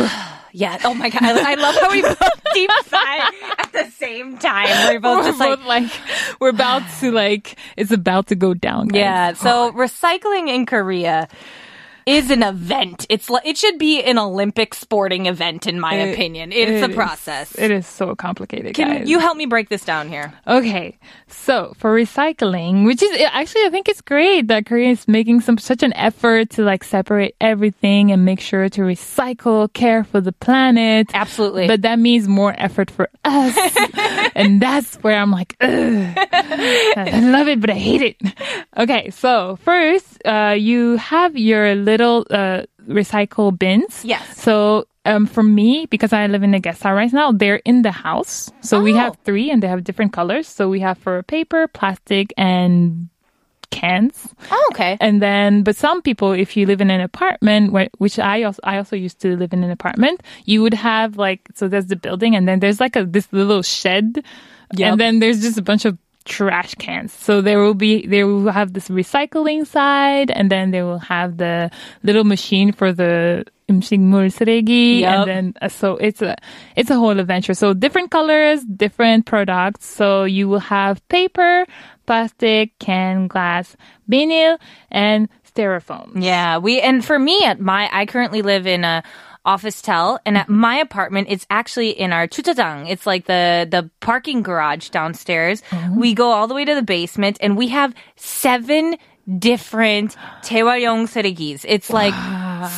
yeah. 0.53 0.77
Oh 0.83 0.93
my 0.93 1.09
god, 1.09 1.23
I, 1.23 1.51
I 1.51 1.55
love 1.55 1.75
how 1.75 1.91
we 1.91 2.01
both 2.01 2.19
deep 2.53 2.69
sigh 2.85 3.29
at 3.59 3.71
the 3.73 3.89
same 3.91 4.37
time. 4.37 4.67
We're 4.89 4.99
both 4.99 5.25
We're 5.25 5.31
just 5.31 5.39
like. 5.39 5.65
like 5.65 5.91
we're 6.39 6.49
about 6.49 6.83
to 7.01 7.11
like 7.11 7.57
it's 7.77 7.91
about 7.91 8.27
to 8.27 8.35
go 8.35 8.53
down. 8.53 8.87
Guys. 8.87 8.99
Yeah, 8.99 9.33
so 9.33 9.71
recycling 9.73 10.47
in 10.49 10.65
Korea 10.65 11.27
is 12.05 12.29
an 12.29 12.43
event. 12.43 13.05
It's 13.09 13.29
like 13.29 13.45
it 13.45 13.57
should 13.57 13.77
be 13.79 14.01
an 14.03 14.17
Olympic 14.19 14.73
sporting 14.73 15.25
event 15.25 15.65
in 15.67 15.79
my 15.79 15.95
It- 15.95 16.13
opinion. 16.13 16.51
It's 16.51 16.81
a 16.81 16.85
it 16.85 16.89
is- 16.91 16.95
process. 16.95 17.55
It 17.57 17.71
is 17.71 17.87
so 17.87 18.13
complicated, 18.15 18.75
Can 18.75 18.99
guys. 18.99 19.09
you 19.09 19.19
help 19.19 19.37
me 19.37 19.45
break 19.45 19.69
this 19.69 19.83
down 19.83 20.07
here? 20.09 20.33
Okay, 20.47 20.97
so 21.27 21.73
for 21.77 21.95
recycling, 21.95 22.85
which 22.85 23.01
is 23.01 23.11
actually 23.31 23.63
I 23.65 23.69
think 23.69 23.89
it's 23.89 24.01
great 24.01 24.47
that 24.49 24.65
Korea 24.65 24.89
is 24.91 25.07
making 25.07 25.41
some 25.41 25.57
such 25.57 25.81
an 25.83 25.93
effort 25.93 26.51
to 26.51 26.63
like 26.63 26.83
separate 26.83 27.35
everything 27.41 28.11
and 28.11 28.23
make 28.25 28.39
sure 28.39 28.69
to 28.69 28.81
recycle, 28.81 29.71
care 29.73 30.03
for 30.03 30.21
the 30.21 30.31
planet. 30.31 31.09
Absolutely. 31.13 31.67
But 31.67 31.81
that 31.81 31.97
means 31.99 32.27
more 32.27 32.53
effort 32.57 32.91
for 32.91 33.09
us, 33.23 33.57
and 34.35 34.61
that's 34.61 34.95
where 34.97 35.17
I'm 35.17 35.31
like, 35.31 35.55
Ugh. 35.61 35.69
I 35.71 37.19
love 37.21 37.47
it, 37.47 37.59
but 37.61 37.69
I 37.69 37.73
hate 37.75 38.01
it. 38.01 38.17
Okay, 38.77 39.09
so 39.09 39.57
first, 39.63 40.21
uh, 40.25 40.55
you 40.57 40.97
have 40.97 41.37
your 41.37 41.75
little 41.95 42.25
uh, 42.29 42.63
recycle 42.87 43.49
bins. 43.57 44.03
Yes. 44.03 44.23
So 44.37 44.85
um, 45.05 45.25
for 45.25 45.43
me, 45.43 45.85
because 45.89 46.11
I 46.13 46.27
live 46.27 46.43
in 46.43 46.53
a 46.53 46.59
guest 46.59 46.83
house 46.83 46.95
right 46.95 47.13
now, 47.13 47.31
they're 47.31 47.61
in 47.63 47.81
the 47.87 47.91
house. 47.91 48.51
So 48.61 48.81
we 48.83 48.91
Oh. 48.93 48.97
have 48.97 49.13
three 49.23 49.47
and 49.51 49.61
they 49.61 49.69
have 49.73 49.83
different 49.83 50.11
colors. 50.13 50.47
So 50.47 50.67
we 50.69 50.79
have 50.81 50.97
for 50.97 51.23
paper, 51.23 51.67
plastic, 51.67 52.33
and 52.37 53.09
cans. 53.71 54.15
Oh, 54.51 54.69
okay. 54.71 54.97
And 55.01 55.21
then, 55.21 55.63
but 55.63 55.75
some 55.75 56.01
people, 56.01 56.31
if 56.31 56.55
you 56.57 56.65
live 56.65 56.81
in 56.81 56.89
an 56.89 57.01
apartment, 57.01 57.71
where, 57.73 57.89
which 57.97 58.17
I 58.19 58.43
also, 58.43 58.61
I 58.63 58.77
also 58.77 58.95
used 58.95 59.19
to 59.21 59.35
live 59.37 59.53
in 59.53 59.63
an 59.63 59.71
apartment, 59.71 60.21
you 60.45 60.61
would 60.63 60.73
have 60.73 61.17
like, 61.17 61.41
so 61.55 61.67
there's 61.67 61.87
the 61.87 61.95
building 61.95 62.35
and 62.35 62.47
then 62.47 62.59
there's 62.61 62.79
like 62.79 62.95
a, 62.95 63.03
this 63.05 63.27
little 63.33 63.61
shed. 63.63 64.23
Yep. 64.73 64.91
And 64.91 64.99
then 64.99 65.19
there's 65.19 65.41
just 65.41 65.57
a 65.57 65.61
bunch 65.61 65.85
of 65.85 65.97
trash 66.24 66.74
cans. 66.74 67.12
So 67.12 67.40
there 67.40 67.58
will 67.58 67.74
be, 67.74 68.06
they 68.06 68.24
will 68.24 68.50
have 68.52 68.72
this 68.72 68.88
recycling 68.88 69.66
side 69.66 70.30
and 70.30 70.50
then 70.50 70.70
they 70.70 70.82
will 70.82 70.98
have 70.98 71.38
the 71.38 71.70
little 72.02 72.24
machine 72.24 72.72
for 72.72 72.92
the 72.92 73.44
음식물 73.68 74.30
쓰레기. 74.30 75.00
Yep. 75.00 75.10
And 75.10 75.28
then, 75.28 75.54
uh, 75.62 75.68
so 75.68 75.96
it's 75.96 76.22
a, 76.22 76.36
it's 76.76 76.90
a 76.90 76.96
whole 76.96 77.18
adventure. 77.18 77.54
So 77.54 77.72
different 77.72 78.10
colors, 78.10 78.62
different 78.64 79.26
products. 79.26 79.86
So 79.86 80.24
you 80.24 80.48
will 80.48 80.60
have 80.60 81.06
paper, 81.08 81.64
plastic, 82.06 82.78
can, 82.78 83.26
glass, 83.26 83.76
vinyl, 84.10 84.58
and 84.90 85.28
styrofoam. 85.50 86.22
Yeah, 86.22 86.58
we 86.58 86.80
and 86.80 87.04
for 87.04 87.18
me 87.18 87.44
at 87.44 87.60
my 87.60 87.88
I 87.92 88.06
currently 88.06 88.42
live 88.42 88.66
in 88.66 88.84
a 88.84 89.02
officetel. 89.45 90.19
And 90.25 90.37
at 90.37 90.45
mm-hmm. 90.45 90.59
my 90.59 90.75
apartment, 90.77 91.27
it's 91.29 91.45
actually 91.49 91.89
in 91.89 92.11
our 92.11 92.27
주차장. 92.27 92.89
It's 92.89 93.05
like 93.05 93.25
the, 93.25 93.67
the 93.69 93.89
parking 93.99 94.41
garage 94.41 94.89
downstairs. 94.89 95.61
Mm-hmm. 95.69 95.99
We 95.99 96.13
go 96.13 96.31
all 96.31 96.47
the 96.47 96.55
way 96.55 96.65
to 96.65 96.75
the 96.75 96.83
basement 96.83 97.37
and 97.41 97.57
we 97.57 97.69
have 97.69 97.93
seven 98.15 98.97
different 99.39 100.15
재활용 100.43 101.07
serigis. 101.07 101.65
It's 101.67 101.89
like 101.89 102.13
wow. 102.13 102.69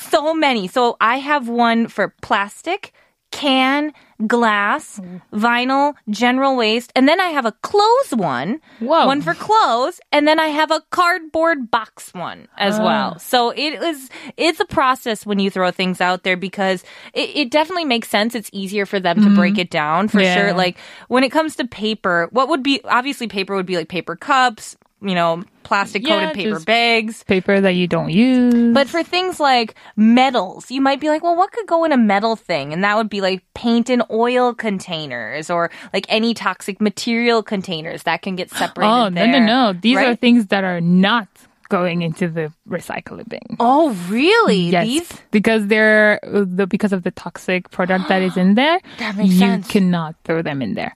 so 0.00 0.34
many. 0.34 0.68
So 0.68 0.96
I 1.00 1.18
have 1.18 1.48
one 1.48 1.88
for 1.88 2.14
plastic 2.22 2.92
can, 3.36 3.92
glass, 4.26 4.98
vinyl, 5.32 5.94
general 6.08 6.56
waste, 6.56 6.90
and 6.96 7.06
then 7.06 7.20
I 7.20 7.26
have 7.26 7.44
a 7.44 7.52
clothes 7.52 8.12
one. 8.12 8.60
Whoa. 8.78 9.06
One 9.06 9.20
for 9.20 9.34
clothes, 9.34 10.00
and 10.10 10.26
then 10.26 10.40
I 10.40 10.46
have 10.46 10.70
a 10.70 10.82
cardboard 10.90 11.70
box 11.70 12.14
one 12.14 12.48
as 12.56 12.78
ah. 12.78 12.84
well. 12.84 13.18
So 13.18 13.50
it 13.50 13.74
is 13.82 14.08
it's 14.36 14.60
a 14.60 14.64
process 14.64 15.26
when 15.26 15.38
you 15.38 15.50
throw 15.50 15.70
things 15.70 16.00
out 16.00 16.22
there 16.22 16.36
because 16.36 16.82
it, 17.12 17.30
it 17.36 17.50
definitely 17.50 17.84
makes 17.84 18.08
sense. 18.08 18.34
It's 18.34 18.50
easier 18.52 18.86
for 18.86 18.98
them 18.98 19.22
to 19.22 19.34
break 19.34 19.54
mm-hmm. 19.54 19.60
it 19.60 19.70
down 19.70 20.08
for 20.08 20.20
Yeah. 20.20 20.34
sure. 20.34 20.52
Like 20.54 20.78
when 21.08 21.22
it 21.24 21.30
comes 21.30 21.56
to 21.56 21.66
paper, 21.66 22.28
what 22.30 22.48
would 22.48 22.62
be 22.62 22.80
obviously 22.84 23.28
paper 23.28 23.54
would 23.54 23.66
be 23.66 23.76
like 23.76 23.88
paper 23.88 24.16
cups, 24.16 24.76
you 25.06 25.14
know, 25.14 25.42
plastic 25.62 26.04
coated 26.04 26.28
Yeah, 26.28 26.32
paper 26.32 26.60
bags. 26.60 27.22
Paper 27.24 27.60
that 27.60 27.72
you 27.74 27.86
don't 27.88 28.10
use. 28.10 28.74
But 28.74 28.88
for 28.88 29.02
things 29.02 29.40
like 29.40 29.74
metals, 29.96 30.70
you 30.70 30.80
might 30.80 31.00
be 31.00 31.08
like, 31.08 31.22
well, 31.22 31.36
what 31.36 31.52
could 31.52 31.66
go 31.66 31.84
in 31.84 31.92
a 31.92 31.96
metal 31.96 32.36
thing? 32.36 32.72
And 32.72 32.84
that 32.84 32.96
would 32.96 33.08
be 33.08 33.20
like 33.20 33.42
paint 33.54 33.90
and 33.90 34.02
oil 34.10 34.54
containers 34.54 35.50
or 35.50 35.70
like 35.92 36.06
any 36.08 36.34
toxic 36.34 36.80
material 36.80 37.42
containers 37.42 38.04
that 38.04 38.22
can 38.22 38.36
get 38.36 38.50
separated. 38.50 38.90
oh, 38.92 39.08
no, 39.08 39.26
no, 39.26 39.38
no. 39.38 39.72
These 39.72 39.98
are 39.98 40.14
things 40.16 40.46
that 40.46 40.64
are 40.64 40.80
not 40.80 41.28
going 41.68 42.02
into 42.02 42.28
the 42.28 42.52
recycling 42.68 43.28
bin. 43.28 43.40
Oh, 43.58 43.90
really? 44.08 44.70
Yes, 44.70 44.86
These? 44.86 45.12
because 45.32 45.66
they're 45.66 46.20
uh, 46.22 46.44
the 46.46 46.66
because 46.66 46.92
of 46.92 47.02
the 47.02 47.10
toxic 47.10 47.70
product 47.70 48.08
that 48.08 48.22
is 48.22 48.36
in 48.44 48.54
there. 48.54 48.78
That 48.98 49.16
makes 49.16 49.34
you 49.34 49.38
sense. 49.40 49.66
cannot 49.66 50.14
throw 50.24 50.42
them 50.42 50.62
in 50.62 50.74
there. 50.74 50.94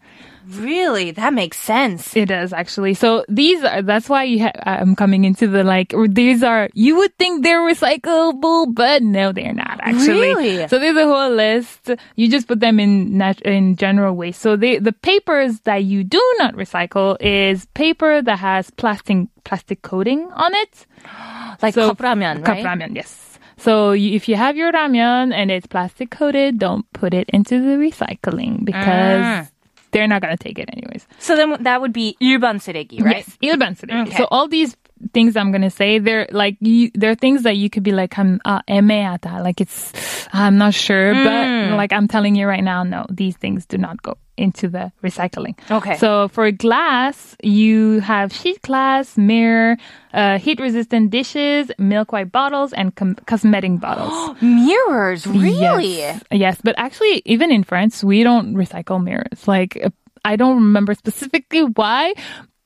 Really? 0.49 1.11
That 1.13 1.35
makes 1.35 1.59
sense. 1.59 2.17
It 2.17 2.27
does 2.27 2.53
actually. 2.53 2.95
So 2.95 3.25
these 3.29 3.63
are 3.63 3.83
that's 3.83 4.09
why 4.09 4.25
you 4.25 4.45
ha- 4.45 4.53
I'm 4.65 4.97
coming 4.97 5.25
into 5.25 5.47
the 5.47 5.63
like 5.65 5.95
these 6.09 6.43
are 6.43 6.69
you 6.75 6.97
would 6.97 7.17
think 7.19 7.43
they're 7.43 7.61
recyclable, 7.61 8.75
but 8.75 9.03
no, 9.03 9.33
they're 9.33 9.53
not 9.53 9.79
actually. 9.83 10.21
Really? 10.35 10.69
So 10.69 10.79
there's 10.79 10.97
a 10.97 11.05
whole 11.05 11.31
list. 11.31 11.91
You 12.17 12.29
just 12.31 12.49
put 12.49 12.61
them 12.61 12.81
in 12.81 13.19
nat- 13.19 13.43
in 13.43 13.77
general 13.77 14.15
waste. 14.17 14.41
So 14.41 14.57
they 14.57 14.79
the 14.79 14.93
papers 14.93 15.61
that 15.61 15.85
you 15.85 16.05
do 16.05 16.23
not 16.39 16.55
recycle 16.55 17.17
is 17.21 17.67
paper 17.75 18.23
that 18.23 18.39
has 18.39 18.71
plastic 18.71 19.27
plastic 19.45 19.83
coating 19.83 20.31
on 20.33 20.55
it. 20.55 20.87
Like 21.63 21.75
So- 21.75 21.89
cup 21.89 21.99
ramen, 21.99 22.37
Cup 22.45 22.57
right? 22.57 22.65
ramen, 22.65 22.95
yes. 22.97 23.39
So 23.59 23.93
you, 23.93 24.15
if 24.17 24.29
you 24.31 24.37
have 24.37 24.57
your 24.57 24.73
ramen 24.73 25.35
and 25.35 25.51
it's 25.51 25.67
plastic 25.67 26.11
coated, 26.11 26.59
don't 26.59 26.91
put 26.95 27.13
it 27.13 27.29
into 27.29 27.61
the 27.61 27.77
recycling 27.77 28.65
because 28.65 29.21
Ah 29.23 29.47
they're 29.92 30.08
not 30.08 30.22
gonna 30.22 30.38
take 30.38 30.60
it 30.60 30.70
anyways. 30.72 31.08
So 31.20 31.36
then 31.36 31.56
that 31.64 31.82
would 31.82 31.94
be 31.94 32.18
일반 32.22 32.60
쓰레기, 32.60 33.02
right? 33.02 33.26
Yes, 33.26 33.38
일반 33.42 33.76
쓰레기. 33.76 34.08
Okay. 34.08 34.18
So 34.18 34.28
all 34.32 34.48
these 34.48 34.76
things 35.14 35.36
I'm 35.36 35.52
gonna 35.52 35.70
say, 35.70 36.00
they're 36.00 36.28
like 36.32 36.58
you, 36.62 36.90
they're 36.96 37.16
things 37.16 37.44
that 37.44 37.58
you 37.58 37.70
could 37.70 37.84
be 37.84 37.92
like, 37.92 38.18
I'm 38.18 38.40
uh, 38.46 38.62
애매하다, 38.70 39.44
like 39.44 39.60
it's, 39.62 39.92
I'm 40.34 40.58
not 40.58 40.74
sure, 40.74 41.14
Mm. 41.14 41.24
but 41.72 41.78
like 41.78 41.94
I'm 41.94 42.08
telling 42.08 42.36
you 42.36 42.48
right 42.48 42.64
now, 42.64 42.84
no, 42.84 43.06
these 43.10 43.36
things 43.38 43.66
do 43.66 43.78
not 43.78 44.02
go 44.02 44.16
into 44.38 44.68
the 44.68 44.92
recycling. 45.04 45.56
Okay. 45.72 45.96
So 45.98 46.28
for 46.30 46.50
glass, 46.52 47.36
you 47.44 48.00
have 48.02 48.34
sheet 48.34 48.62
glass, 48.64 49.18
mirror, 49.18 49.78
uh, 50.14 50.40
heat-resistant 50.40 51.10
dishes, 51.12 51.72
milk 51.78 52.12
white 52.12 52.32
bottles, 52.32 52.74
and 52.74 52.94
com- 52.96 53.16
cosmetic 53.28 53.80
bottles. 53.80 54.36
Mirrors, 54.42 55.26
really? 55.28 55.98
Yes. 56.00 56.22
yes, 56.32 56.58
but 56.64 56.76
actually, 56.78 57.22
even 57.26 57.52
in 57.52 57.64
France, 57.64 58.04
we 58.04 58.24
don't 58.24 58.56
recycle 58.56 59.02
mirrors. 59.02 59.48
Like, 59.48 59.80
uh, 59.84 59.90
I 60.26 60.36
don't 60.36 60.56
remember 60.56 60.94
specifically 60.96 61.64
why, 61.64 62.14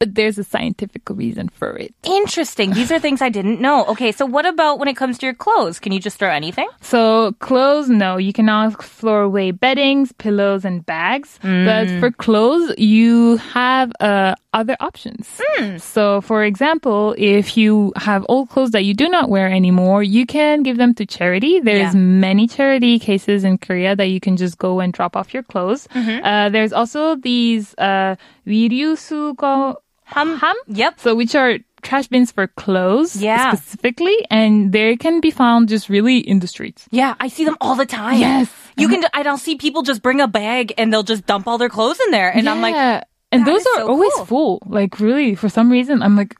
but 0.03 0.15
there's 0.15 0.37
a 0.39 0.45
scientific 0.45 1.01
reason 1.09 1.49
for 1.49 1.75
it. 1.75 1.93
Interesting. 2.03 2.71
These 2.71 2.89
are 2.89 2.99
things 2.99 3.21
I 3.21 3.27
didn't 3.27 3.59
know. 3.59 3.83
Okay, 3.87 4.13
so 4.13 4.25
what 4.25 4.45
about 4.45 4.79
when 4.79 4.87
it 4.87 4.95
comes 4.95 5.17
to 5.19 5.25
your 5.25 5.35
clothes? 5.35 5.77
Can 5.77 5.91
you 5.91 5.99
just 5.99 6.17
throw 6.17 6.29
anything? 6.31 6.69
So 6.79 7.33
clothes, 7.39 7.89
no, 7.89 8.15
you 8.15 8.31
cannot 8.31 8.81
throw 8.81 9.25
away 9.25 9.51
beddings, 9.51 10.13
pillows, 10.13 10.63
and 10.63 10.85
bags. 10.85 11.37
But 11.43 11.91
for 11.99 12.11
clothes, 12.11 12.71
you 12.77 13.35
have 13.51 13.91
uh, 13.99 14.35
other 14.53 14.77
options. 14.79 15.27
So, 15.83 16.21
for 16.21 16.45
example, 16.45 17.13
if 17.17 17.57
you 17.57 17.91
have 17.97 18.25
old 18.29 18.47
clothes 18.47 18.71
that 18.71 18.85
you 18.85 18.93
do 18.93 19.09
not 19.09 19.27
wear 19.29 19.51
anymore, 19.51 20.01
you 20.01 20.25
can 20.25 20.63
give 20.63 20.77
them 20.77 20.93
to 20.95 21.05
charity. 21.05 21.59
There's 21.59 21.93
Yeah. 21.93 21.99
many 21.99 22.47
charity 22.47 22.99
cases 22.99 23.43
in 23.43 23.57
Korea 23.57 23.97
that 23.99 24.07
you 24.07 24.21
can 24.23 24.37
just 24.37 24.57
go 24.57 24.79
and 24.79 24.93
drop 24.93 25.17
off 25.19 25.33
your 25.33 25.43
clothes. 25.43 25.89
Uh, 25.93 26.47
there's 26.47 26.71
also 26.71 27.15
these 27.19 27.75
uh, 27.77 28.15
위류수거 28.47 29.75
Ham? 30.04 30.36
ham. 30.38 30.54
Yep. 30.68 31.00
So 31.00 31.14
which 31.14 31.34
are 31.34 31.58
trash 31.82 32.06
bins 32.08 32.32
for 32.32 32.46
clothes 32.46 33.16
Yeah. 33.16 33.52
specifically, 33.54 34.16
and 34.30 34.72
they 34.72 34.96
can 34.96 35.20
be 35.20 35.30
found 35.30 35.68
just 35.68 35.88
really 35.88 36.18
in 36.18 36.38
the 36.40 36.46
streets. 36.46 36.86
Yeah, 36.90 37.14
I 37.20 37.28
see 37.28 37.44
them 37.44 37.56
all 37.60 37.74
the 37.76 37.84
time. 37.86 38.18
Yes. 38.20 38.50
You 38.76 38.88
can, 38.88 39.04
I 39.14 39.22
don't 39.22 39.38
see 39.38 39.56
people 39.56 39.82
just 39.82 40.02
bring 40.02 40.20
a 40.20 40.26
bag 40.28 40.72
and 40.78 40.92
they'll 40.92 41.02
just 41.04 41.26
dump 41.26 41.46
all 41.46 41.58
their 41.58 41.68
clothes 41.68 42.00
in 42.06 42.10
there. 42.10 42.30
And 42.30 42.48
I'm 42.48 42.60
like, 42.60 42.74
Yeah. 42.74 43.02
and 43.32 43.46
those 43.46 43.60
are 43.60 43.76
so 43.84 43.88
always 43.88 44.12
cool. 44.14 44.24
full. 44.26 44.62
Like 44.66 44.98
really, 44.98 45.34
for 45.34 45.48
some 45.48 45.70
reason, 45.70 46.02
I'm 46.02 46.16
like, 46.16 46.34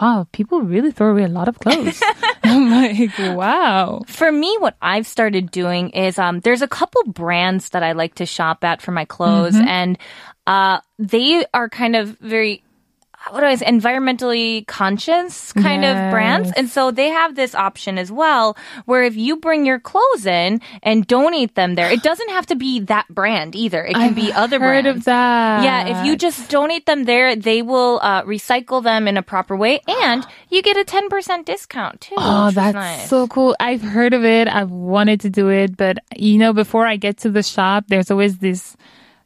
wow, 0.00 0.26
people 0.32 0.60
really 0.62 0.92
throw 0.92 1.10
away 1.10 1.24
a 1.24 1.28
lot 1.28 1.48
of 1.48 1.58
clothes. 1.58 2.00
I'm 2.44 2.70
like, 2.70 3.10
wow. 3.18 4.02
For 4.06 4.30
me, 4.30 4.54
what 4.60 4.76
I've 4.82 5.06
started 5.06 5.50
doing 5.50 5.90
is 5.90 6.18
um, 6.18 6.40
there's 6.40 6.62
a 6.62 6.68
couple 6.68 7.02
brands 7.06 7.70
that 7.70 7.82
I 7.82 7.92
like 7.92 8.16
to 8.16 8.26
shop 8.26 8.62
at 8.62 8.80
for 8.82 8.92
my 8.92 9.04
clothes, 9.06 9.54
Mm-hmm. 9.56 9.68
and 9.68 9.98
uh, 10.46 10.78
they 10.98 11.44
are 11.54 11.68
kind 11.68 11.96
of 11.96 12.18
very. 12.20 12.62
What 13.30 13.40
do 13.40 13.46
I 13.46 13.54
say? 13.56 13.66
Environmentally 13.66 14.66
conscious 14.66 15.52
kind 15.52 15.84
of 15.84 16.10
brands. 16.10 16.52
And 16.56 16.68
so 16.68 16.90
they 16.90 17.08
have 17.08 17.34
this 17.34 17.54
option 17.54 17.98
as 17.98 18.10
well, 18.12 18.56
where 18.84 19.02
if 19.04 19.16
you 19.16 19.36
bring 19.36 19.66
your 19.66 19.80
clothes 19.80 20.26
in 20.26 20.60
and 20.82 21.06
donate 21.06 21.54
them 21.54 21.74
there, 21.74 21.90
it 21.90 22.02
doesn't 22.02 22.30
have 22.30 22.46
to 22.46 22.56
be 22.56 22.80
that 22.80 23.06
brand 23.08 23.54
either. 23.56 23.84
It 23.84 23.94
can 23.94 24.14
be 24.14 24.32
other 24.32 24.58
Heard 24.60 24.84
brands. 24.84 24.98
of 25.00 25.04
that? 25.06 25.62
Yeah, 25.64 26.00
if 26.00 26.06
you 26.06 26.16
just 26.16 26.48
donate 26.48 26.86
them 26.86 27.04
there, 27.04 27.34
they 27.36 27.62
will 27.62 27.98
uh, 28.02 28.22
recycle 28.22 28.82
them 28.82 29.08
in 29.08 29.16
a 29.16 29.22
proper 29.22 29.56
way, 29.56 29.80
and 29.88 30.26
you 30.50 30.62
get 30.62 30.76
a 30.76 30.84
10% 30.84 31.44
discount 31.44 32.00
too. 32.00 32.14
Oh, 32.18 32.50
that's 32.50 32.74
nice. 32.74 33.08
so 33.08 33.26
cool. 33.28 33.56
I've 33.60 33.82
heard 33.82 34.14
of 34.14 34.24
it. 34.24 34.48
I've 34.48 34.70
wanted 34.70 35.20
to 35.22 35.30
do 35.30 35.48
it, 35.48 35.76
but 35.76 35.98
you 36.16 36.38
know, 36.38 36.52
before 36.52 36.86
I 36.86 36.96
get 36.96 37.18
to 37.18 37.30
the 37.30 37.42
shop, 37.42 37.84
there's 37.88 38.10
always 38.10 38.38
this, 38.38 38.76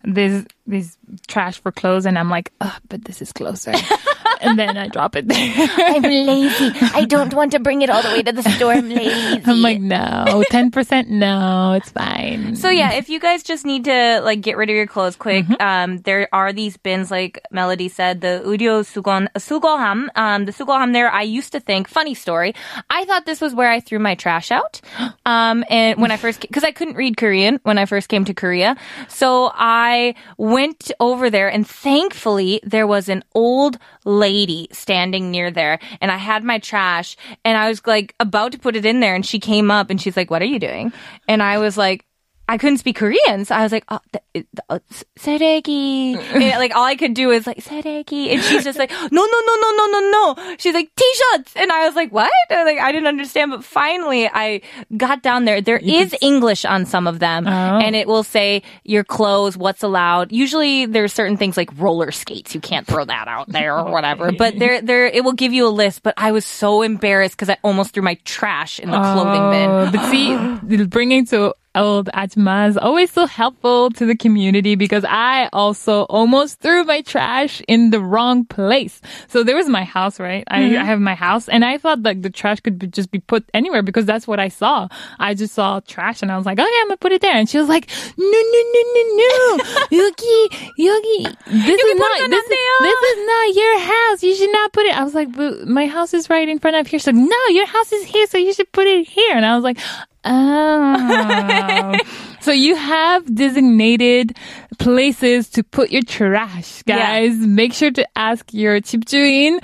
this, 0.04 0.44
this 0.66 0.96
trash 1.26 1.60
for 1.60 1.72
clothes, 1.72 2.06
and 2.06 2.18
I'm 2.18 2.30
like, 2.30 2.52
oh, 2.60 2.76
but 2.88 3.04
this 3.04 3.22
is 3.22 3.32
closer. 3.32 3.74
and 4.40 4.58
then 4.58 4.76
I 4.76 4.88
drop 4.88 5.16
it 5.16 5.28
there. 5.28 5.54
I'm 5.76 6.02
lazy. 6.02 6.72
I 6.94 7.04
don't 7.04 7.32
want 7.34 7.52
to 7.52 7.58
bring 7.58 7.82
it 7.82 7.90
all 7.90 8.02
the 8.02 8.08
way 8.08 8.22
to 8.22 8.32
the 8.32 8.42
store. 8.42 8.72
I'm 8.72 8.88
lazy. 8.88 9.42
I'm 9.44 9.62
like, 9.62 9.80
no, 9.80 10.44
10%, 10.50 11.08
no, 11.08 11.72
it's 11.72 11.90
fine. 11.90 12.56
So 12.56 12.68
yeah, 12.68 12.92
if 12.92 13.08
you 13.08 13.20
guys 13.20 13.42
just 13.42 13.64
need 13.64 13.84
to 13.84 14.20
like 14.22 14.40
get 14.40 14.56
rid 14.56 14.70
of 14.70 14.76
your 14.76 14.86
clothes 14.86 15.16
quick, 15.16 15.46
um, 15.60 15.98
there 15.98 16.28
are 16.32 16.52
these 16.52 16.76
bins 16.76 17.10
like 17.10 17.40
Melody 17.50 17.88
said, 17.88 18.20
the 18.20 18.42
Udio 18.44 18.82
Sugon 18.82 19.28
Sugoham. 19.36 20.08
Um, 20.14 20.44
the 20.44 20.52
Sugoham 20.52 20.92
there, 20.92 21.10
I 21.10 21.22
used 21.22 21.52
to 21.52 21.60
think, 21.60 21.88
funny 21.88 22.14
story, 22.14 22.54
I 22.88 23.04
thought 23.04 23.26
this 23.26 23.40
was 23.40 23.54
where 23.54 23.70
I 23.70 23.80
threw 23.80 23.98
my 23.98 24.14
trash 24.14 24.50
out. 24.50 24.80
Um, 25.26 25.64
and 25.68 26.00
when 26.00 26.10
I 26.10 26.16
first, 26.16 26.40
because 26.40 26.64
I 26.64 26.72
couldn't 26.72 26.96
read 26.96 27.16
Korean 27.16 27.60
when 27.62 27.78
I 27.78 27.86
first 27.86 28.08
came 28.08 28.24
to 28.24 28.34
Korea, 28.34 28.76
so 29.08 29.50
I 29.54 30.14
went 30.36 30.90
over 31.00 31.30
there, 31.30 31.48
and 31.48 31.66
thankfully 31.66 32.60
there 32.64 32.86
was 32.86 33.08
an 33.08 33.24
old 33.34 33.78
lady 34.20 34.68
standing 34.70 35.30
near 35.30 35.50
there 35.50 35.80
and 36.00 36.10
I 36.12 36.16
had 36.16 36.44
my 36.44 36.58
trash 36.58 37.16
and 37.44 37.56
I 37.56 37.68
was 37.68 37.84
like 37.86 38.14
about 38.20 38.52
to 38.52 38.58
put 38.58 38.76
it 38.76 38.84
in 38.84 39.00
there 39.00 39.14
and 39.14 39.24
she 39.24 39.40
came 39.40 39.70
up 39.70 39.90
and 39.90 40.00
she's 40.00 40.16
like, 40.16 40.30
what 40.30 40.42
are 40.42 40.46
you 40.46 40.58
doing? 40.58 40.92
And 41.26 41.42
I 41.42 41.58
was 41.58 41.76
like, 41.76 42.04
I 42.49 42.59
couldn't 42.59 42.77
speak 42.77 42.97
Korean, 42.97 43.43
so 43.43 43.55
I 43.55 43.63
was 43.63 43.71
like, 43.71 43.85
oh, 43.89 43.97
th- 44.13 44.45
uh, 44.69 44.77
쓰레기. 45.17 46.13
And, 46.15 46.59
like 46.59 46.75
all 46.75 46.83
I 46.83 46.95
could 46.95 47.15
do 47.15 47.31
is 47.31 47.47
like 47.47 47.57
쓰레기, 47.57 48.29
and 48.31 48.39
she's 48.39 48.63
just 48.63 48.77
like, 48.77 48.91
no, 48.91 49.07
no, 49.09 49.39
no, 49.47 49.55
no, 49.61 49.71
no, 49.75 49.85
no, 49.87 50.09
no. 50.11 50.55
She's 50.59 50.75
like 50.75 50.93
t-shirts, 50.95 51.53
and 51.55 51.71
I 51.71 51.87
was 51.87 51.95
like, 51.95 52.11
what? 52.11 52.29
And, 52.51 52.63
like 52.65 52.77
I 52.77 52.91
didn't 52.91 53.07
understand, 53.07 53.49
but 53.49 53.63
finally 53.63 54.29
I 54.31 54.61
got 54.95 55.23
down 55.23 55.45
there. 55.45 55.59
There 55.59 55.79
is 55.79 56.15
English 56.21 56.65
on 56.65 56.85
some 56.85 57.07
of 57.07 57.17
them, 57.17 57.47
and 57.47 57.95
it 57.95 58.05
will 58.07 58.21
say 58.21 58.61
your 58.83 59.03
clothes, 59.03 59.57
what's 59.57 59.81
allowed. 59.81 60.31
Usually 60.31 60.85
there's 60.85 61.13
certain 61.13 61.37
things 61.37 61.57
like 61.57 61.71
roller 61.79 62.11
skates, 62.11 62.53
you 62.53 62.61
can't 62.61 62.85
throw 62.85 63.05
that 63.05 63.27
out 63.27 63.49
there 63.49 63.75
or 63.75 63.91
whatever. 63.91 64.31
But 64.31 64.59
there, 64.59 64.83
there, 64.83 65.07
it 65.07 65.23
will 65.23 65.33
give 65.33 65.51
you 65.51 65.65
a 65.65 65.73
list. 65.73 66.03
But 66.03 66.13
I 66.15 66.31
was 66.31 66.45
so 66.45 66.83
embarrassed 66.83 67.35
because 67.35 67.49
I 67.49 67.57
almost 67.63 67.95
threw 67.95 68.03
my 68.03 68.19
trash 68.23 68.79
in 68.79 68.91
the 68.91 69.01
clothing 69.01 69.49
bin. 69.49 69.69
Oh, 69.71 69.89
but 69.91 70.11
see, 70.11 70.85
bringing 70.85 71.25
to 71.33 71.55
old 71.74 72.08
ajmas, 72.14 72.76
always 72.76 73.10
so 73.10 73.26
helpful 73.26 73.90
to 73.90 74.06
the 74.06 74.16
community 74.16 74.74
because 74.74 75.04
I 75.08 75.48
also 75.52 76.02
almost 76.04 76.60
threw 76.60 76.84
my 76.84 77.00
trash 77.02 77.62
in 77.68 77.90
the 77.90 78.00
wrong 78.00 78.44
place. 78.44 79.00
So 79.28 79.44
there 79.44 79.54
was 79.54 79.68
my 79.68 79.84
house, 79.84 80.18
right? 80.18 80.44
Mm-hmm. 80.50 80.76
I, 80.76 80.80
I, 80.80 80.84
have 80.84 81.00
my 81.00 81.14
house 81.14 81.48
and 81.48 81.64
I 81.64 81.78
thought 81.78 82.02
like 82.02 82.22
the 82.22 82.30
trash 82.30 82.60
could 82.60 82.78
be, 82.78 82.88
just 82.88 83.10
be 83.10 83.20
put 83.20 83.48
anywhere 83.54 83.82
because 83.82 84.04
that's 84.04 84.26
what 84.26 84.40
I 84.40 84.48
saw. 84.48 84.88
I 85.18 85.34
just 85.34 85.54
saw 85.54 85.80
trash 85.80 86.22
and 86.22 86.32
I 86.32 86.36
was 86.36 86.46
like, 86.46 86.58
okay, 86.58 86.80
I'm 86.80 86.88
gonna 86.88 86.96
put 86.96 87.12
it 87.12 87.20
there. 87.20 87.34
And 87.34 87.48
she 87.48 87.58
was 87.58 87.68
like, 87.68 87.88
no, 88.16 88.24
no, 88.24 88.60
no, 88.74 88.82
no, 88.94 89.02
no. 89.16 89.64
Yogi, 89.90 90.72
Yogi, 90.76 91.36
this 91.46 91.80
is 91.80 91.98
not, 91.98 92.30
this 92.30 92.44
is, 92.44 92.58
this 92.80 93.02
is 93.02 93.26
not 93.26 93.54
your 93.54 93.78
house. 93.78 94.22
You 94.22 94.34
should 94.34 94.52
not 94.52 94.72
put 94.72 94.86
it. 94.86 94.96
I 94.96 95.04
was 95.04 95.14
like, 95.14 95.32
but 95.36 95.68
my 95.68 95.86
house 95.86 96.14
is 96.14 96.28
right 96.28 96.48
in 96.48 96.58
front 96.58 96.76
of 96.76 96.86
here. 96.88 96.98
So 96.98 97.12
like, 97.12 97.20
no, 97.20 97.46
your 97.50 97.66
house 97.66 97.92
is 97.92 98.04
here. 98.04 98.26
So 98.26 98.38
you 98.38 98.52
should 98.52 98.72
put 98.72 98.86
it 98.88 99.06
here. 99.08 99.36
And 99.36 99.46
I 99.46 99.54
was 99.54 99.62
like, 99.62 99.78
Oh. 100.24 101.96
so 102.41 102.51
you 102.51 102.75
have 102.75 103.25
designated 103.33 104.35
places 104.77 105.49
to 105.49 105.63
put 105.63 105.89
your 105.89 106.03
trash, 106.03 106.83
guys. 106.83 107.33
Make 107.37 107.73
sure 107.73 107.91
to 107.91 108.05
ask 108.15 108.53
your 108.53 108.81
집주인 108.81 109.59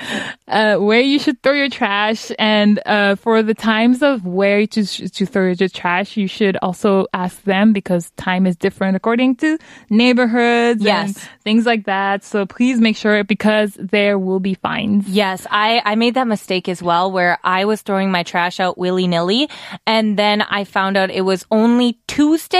uh, 0.47 0.77
where 0.77 1.01
you 1.01 1.19
should 1.19 1.41
throw 1.43 1.53
your 1.53 1.69
trash, 1.69 2.31
and 2.39 2.79
uh, 2.85 3.15
for 3.15 3.43
the 3.43 3.53
times 3.53 4.01
of 4.01 4.25
where 4.25 4.65
to 4.67 4.85
to 4.85 5.25
throw 5.25 5.51
your 5.51 5.69
trash, 5.69 6.17
you 6.17 6.27
should 6.27 6.57
also 6.61 7.05
ask 7.13 7.43
them 7.43 7.73
because 7.73 8.09
time 8.17 8.47
is 8.47 8.55
different 8.55 8.95
according 8.95 9.35
to 9.37 9.57
neighborhoods 9.89 10.79
and 10.85 11.09
Yes. 11.13 11.27
things 11.43 11.65
like 11.65 11.85
that. 11.85 12.23
So 12.23 12.45
please 12.45 12.79
make 12.79 12.95
sure 12.97 13.23
because 13.23 13.73
there 13.79 14.17
will 14.17 14.39
be 14.39 14.55
fines. 14.55 15.07
Yes, 15.07 15.45
I, 15.51 15.81
I 15.85 15.95
made 15.95 16.15
that 16.15 16.27
mistake 16.27 16.67
as 16.67 16.81
well 16.81 17.11
where 17.11 17.37
I 17.43 17.65
was 17.65 17.81
throwing 17.81 18.11
my 18.11 18.23
trash 18.23 18.59
out 18.59 18.77
willy 18.77 19.07
nilly. 19.07 19.49
And 19.85 20.17
then 20.17 20.41
I 20.41 20.63
found 20.63 20.97
out 20.97 21.11
it 21.11 21.21
was 21.21 21.45
only 21.51 21.99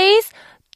Tuesdays, 0.05 0.29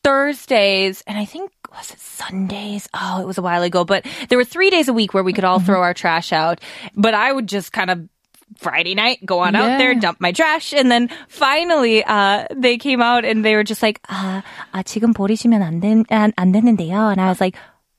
Thursdays, 0.04 1.04
and 1.06 1.18
I 1.18 1.26
think, 1.26 1.52
was 1.72 1.92
it 1.92 2.00
Sundays? 2.00 2.90
Oh, 2.94 3.22
it 3.22 3.28
was 3.28 3.38
a 3.38 3.42
while 3.42 3.62
ago. 3.62 3.84
But 3.86 4.06
there 4.30 4.38
were 4.38 4.46
three 4.46 4.70
days 4.70 4.88
a 4.88 4.94
week 4.94 5.14
where 5.14 5.24
we 5.24 5.34
could 5.34 5.44
all 5.44 5.60
throw 5.60 5.82
our 5.82 5.94
trash 5.94 6.34
out. 6.34 6.60
But 6.96 7.14
I 7.14 7.32
would 7.32 7.48
just 7.48 7.72
kind 7.72 7.90
of 7.92 8.10
Friday 8.58 8.96
night, 8.96 9.20
go 9.26 9.40
on 9.40 9.56
out 9.56 9.78
there, 9.78 9.92
Yeah. 9.94 10.00
dump 10.00 10.22
my 10.22 10.32
trash, 10.32 10.74
and 10.74 10.90
then 10.90 11.10
finally, 11.28 12.04
uh, 12.04 12.46
they 12.56 12.78
came 12.78 13.02
out 13.02 13.26
and 13.26 13.44
they 13.44 13.56
were 13.56 13.64
just 13.64 13.82
like, 13.84 14.02
아, 14.10 14.44
아 14.74 14.82
지금 14.84 15.14
버리시면 15.14 15.62
안, 15.62 15.82
된, 15.82 16.06
안, 16.10 16.32
안 16.34 16.54
되는데요. 16.54 17.12
And 17.12 17.20
I 17.20 17.28
was 17.30 17.42
like, 17.42 17.58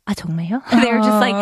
아 0.08 0.14
정말요? 0.14 0.62
they 0.82 0.92
were 0.94 1.02
just 1.02 1.18
like, 1.20 1.34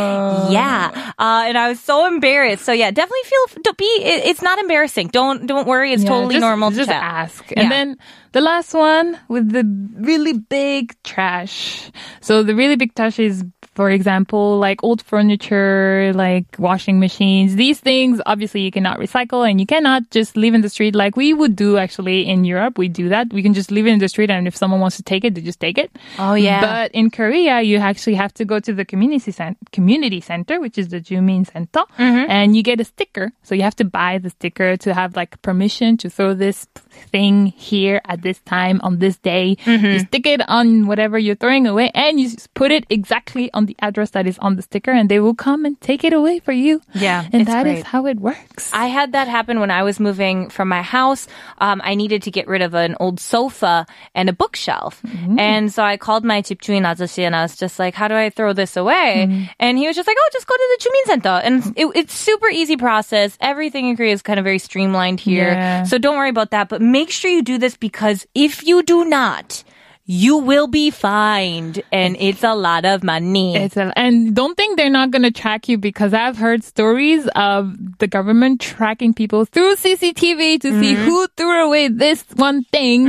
yeah. 0.50 1.12
Uh, 1.18 1.44
and 1.46 1.58
I 1.58 1.68
was 1.68 1.78
so 1.80 2.06
embarrassed. 2.06 2.64
So 2.64 2.72
yeah, 2.72 2.90
definitely 2.90 3.24
feel 3.28 3.62
don't 3.62 3.76
be. 3.76 3.84
It, 3.84 4.24
it's 4.26 4.40
not 4.42 4.58
embarrassing. 4.58 5.08
Don't 5.08 5.46
don't 5.46 5.68
worry. 5.68 5.92
It's 5.92 6.02
Yeah, 6.02 6.08
totally 6.08 6.36
just, 6.36 6.40
normal 6.48 6.70
Just 6.70 6.88
to 6.88 6.94
chat. 6.96 7.02
ask. 7.02 7.44
Yeah. 7.52 7.60
And 7.60 7.70
then 7.70 7.96
the 8.31 8.41
last 8.41 8.73
one 8.73 9.17
with 9.27 9.51
the 9.51 9.63
really 9.99 10.33
big 10.33 10.95
trash. 11.03 11.91
So 12.21 12.43
the 12.43 12.55
really 12.55 12.75
big 12.75 12.93
trash 12.95 13.19
is, 13.19 13.43
for 13.75 13.89
example, 13.89 14.57
like 14.59 14.83
old 14.83 15.01
furniture, 15.01 16.11
like 16.13 16.45
washing 16.59 16.99
machines. 16.99 17.55
These 17.55 17.79
things, 17.79 18.21
obviously, 18.25 18.61
you 18.61 18.71
cannot 18.71 18.99
recycle 18.99 19.49
and 19.49 19.59
you 19.59 19.65
cannot 19.65 20.09
just 20.11 20.35
leave 20.35 20.53
in 20.53 20.61
the 20.61 20.69
street 20.69 20.95
like 20.95 21.15
we 21.15 21.33
would 21.33 21.55
do 21.55 21.77
actually 21.77 22.27
in 22.27 22.43
Europe. 22.43 22.77
We 22.77 22.87
do 22.89 23.09
that. 23.09 23.31
We 23.31 23.41
can 23.41 23.53
just 23.53 23.71
leave 23.71 23.87
it 23.87 23.91
in 23.91 23.99
the 23.99 24.09
street 24.09 24.29
and 24.29 24.47
if 24.47 24.55
someone 24.55 24.79
wants 24.79 24.97
to 24.97 25.03
take 25.03 25.23
it, 25.23 25.33
they 25.35 25.41
just 25.41 25.59
take 25.59 25.77
it. 25.77 25.91
Oh, 26.17 26.33
yeah. 26.33 26.61
But 26.61 26.91
in 26.93 27.09
Korea, 27.09 27.61
you 27.61 27.77
actually 27.77 28.15
have 28.15 28.33
to 28.35 28.45
go 28.45 28.59
to 28.59 28.73
the 28.73 28.85
community 28.85 29.31
center, 29.31 29.57
community 29.71 30.21
center, 30.21 30.59
which 30.59 30.77
is 30.77 30.89
the 30.89 30.99
Jumin 31.01 31.49
Center, 31.51 31.81
Mm-hmm. 31.97 32.29
and 32.29 32.55
you 32.55 32.63
get 32.63 32.79
a 32.79 32.83
sticker. 32.83 33.31
So 33.43 33.55
you 33.55 33.61
have 33.63 33.75
to 33.77 33.85
buy 33.85 34.17
the 34.17 34.29
sticker 34.29 34.75
to 34.77 34.93
have 34.93 35.15
like 35.15 35.41
permission 35.41 35.97
to 35.97 36.09
throw 36.09 36.33
this 36.33 36.65
thing 37.11 37.47
here 37.47 38.01
at 38.05 38.18
this 38.18 38.38
time 38.40 38.80
on 38.82 38.98
this 38.98 39.16
day. 39.18 39.56
Mm-hmm. 39.64 39.86
You 39.86 39.98
stick 40.00 40.26
it 40.26 40.40
on 40.48 40.86
whatever 40.86 41.18
you're 41.18 41.34
throwing 41.34 41.66
away, 41.66 41.90
and 41.94 42.20
you 42.20 42.30
just 42.30 42.52
put 42.54 42.70
it 42.70 42.84
exactly 42.90 43.52
on 43.52 43.66
the 43.66 43.76
address 43.80 44.10
that 44.10 44.26
is 44.26 44.38
on 44.38 44.56
the 44.56 44.62
sticker, 44.62 44.90
and 44.90 45.08
they 45.08 45.20
will 45.20 45.34
come 45.34 45.64
and 45.64 45.80
take 45.80 46.04
it 46.04 46.12
away 46.12 46.38
for 46.40 46.52
you. 46.52 46.80
Yeah, 46.94 47.24
and 47.32 47.42
it's 47.42 47.50
that 47.50 47.66
is 47.66 47.82
great. 47.82 47.86
how 47.86 48.06
it 48.06 48.18
works. 48.20 48.70
I 48.72 48.86
had 48.86 49.12
that 49.12 49.28
happen 49.28 49.60
when 49.60 49.70
I 49.70 49.82
was 49.82 50.00
moving 50.00 50.48
from 50.50 50.68
my 50.68 50.82
house. 50.82 51.26
Um, 51.58 51.80
I 51.84 51.94
needed 51.94 52.22
to 52.22 52.30
get 52.30 52.48
rid 52.48 52.62
of 52.62 52.74
an 52.74 52.96
old 53.00 53.20
sofa 53.20 53.86
and 54.14 54.28
a 54.28 54.32
bookshelf. 54.32 55.02
And 55.38 55.72
so 55.72 55.82
I 55.82 55.96
called 55.96 56.24
my 56.24 56.42
집주인 56.42 56.84
아저씨 56.84 57.24
and 57.24 57.34
I 57.34 57.42
was 57.42 57.56
just 57.56 57.78
like, 57.78 57.94
how 57.94 58.08
do 58.08 58.14
I 58.14 58.30
throw 58.30 58.52
this 58.52 58.76
away? 58.76 59.48
And 59.58 59.78
he 59.78 59.86
was 59.86 59.96
just 59.96 60.06
like, 60.06 60.16
oh, 60.18 60.28
just 60.32 60.46
go 60.46 60.54
to 60.54 60.68
the 60.72 60.84
주민 60.84 61.04
center. 61.06 61.40
And 61.42 61.72
it, 61.76 61.86
it's 61.94 62.14
super 62.14 62.48
easy 62.48 62.76
process. 62.76 63.36
Everything 63.40 63.88
in 63.88 63.96
Korea 63.96 64.12
is 64.12 64.22
kind 64.22 64.38
of 64.38 64.44
very 64.44 64.58
streamlined 64.58 65.20
here. 65.20 65.52
Yeah. 65.52 65.82
So 65.84 65.98
don't 65.98 66.16
worry 66.16 66.30
about 66.30 66.50
that. 66.50 66.68
But 66.68 66.80
make 66.80 67.10
sure 67.10 67.30
you 67.30 67.42
do 67.42 67.58
this 67.58 67.76
because 67.76 68.07
if 68.35 68.65
you 68.65 68.83
do 68.83 69.05
not, 69.05 69.63
you 70.05 70.37
will 70.37 70.65
be 70.67 70.89
fined 70.89 71.83
and 71.91 72.17
it's 72.19 72.43
a 72.43 72.55
lot 72.55 72.83
of 72.83 73.03
money. 73.03 73.55
It's 73.55 73.77
a, 73.77 73.93
and 73.95 74.35
don't 74.35 74.55
think 74.57 74.75
they're 74.75 74.89
not 74.89 75.11
going 75.11 75.21
to 75.21 75.31
track 75.31 75.69
you 75.69 75.77
because 75.77 76.13
I've 76.15 76.35
heard 76.37 76.63
stories 76.63 77.27
of 77.35 77.75
the 77.99 78.07
government 78.07 78.59
tracking 78.59 79.13
people 79.13 79.45
through 79.45 79.75
CCTV 79.75 80.61
to 80.61 80.79
see 80.81 80.93
Mm-hmm. 80.95 81.05
who 81.05 81.27
threw 81.37 81.65
away 81.67 81.89
this 81.89 82.25
one 82.35 82.63
thing 82.63 83.05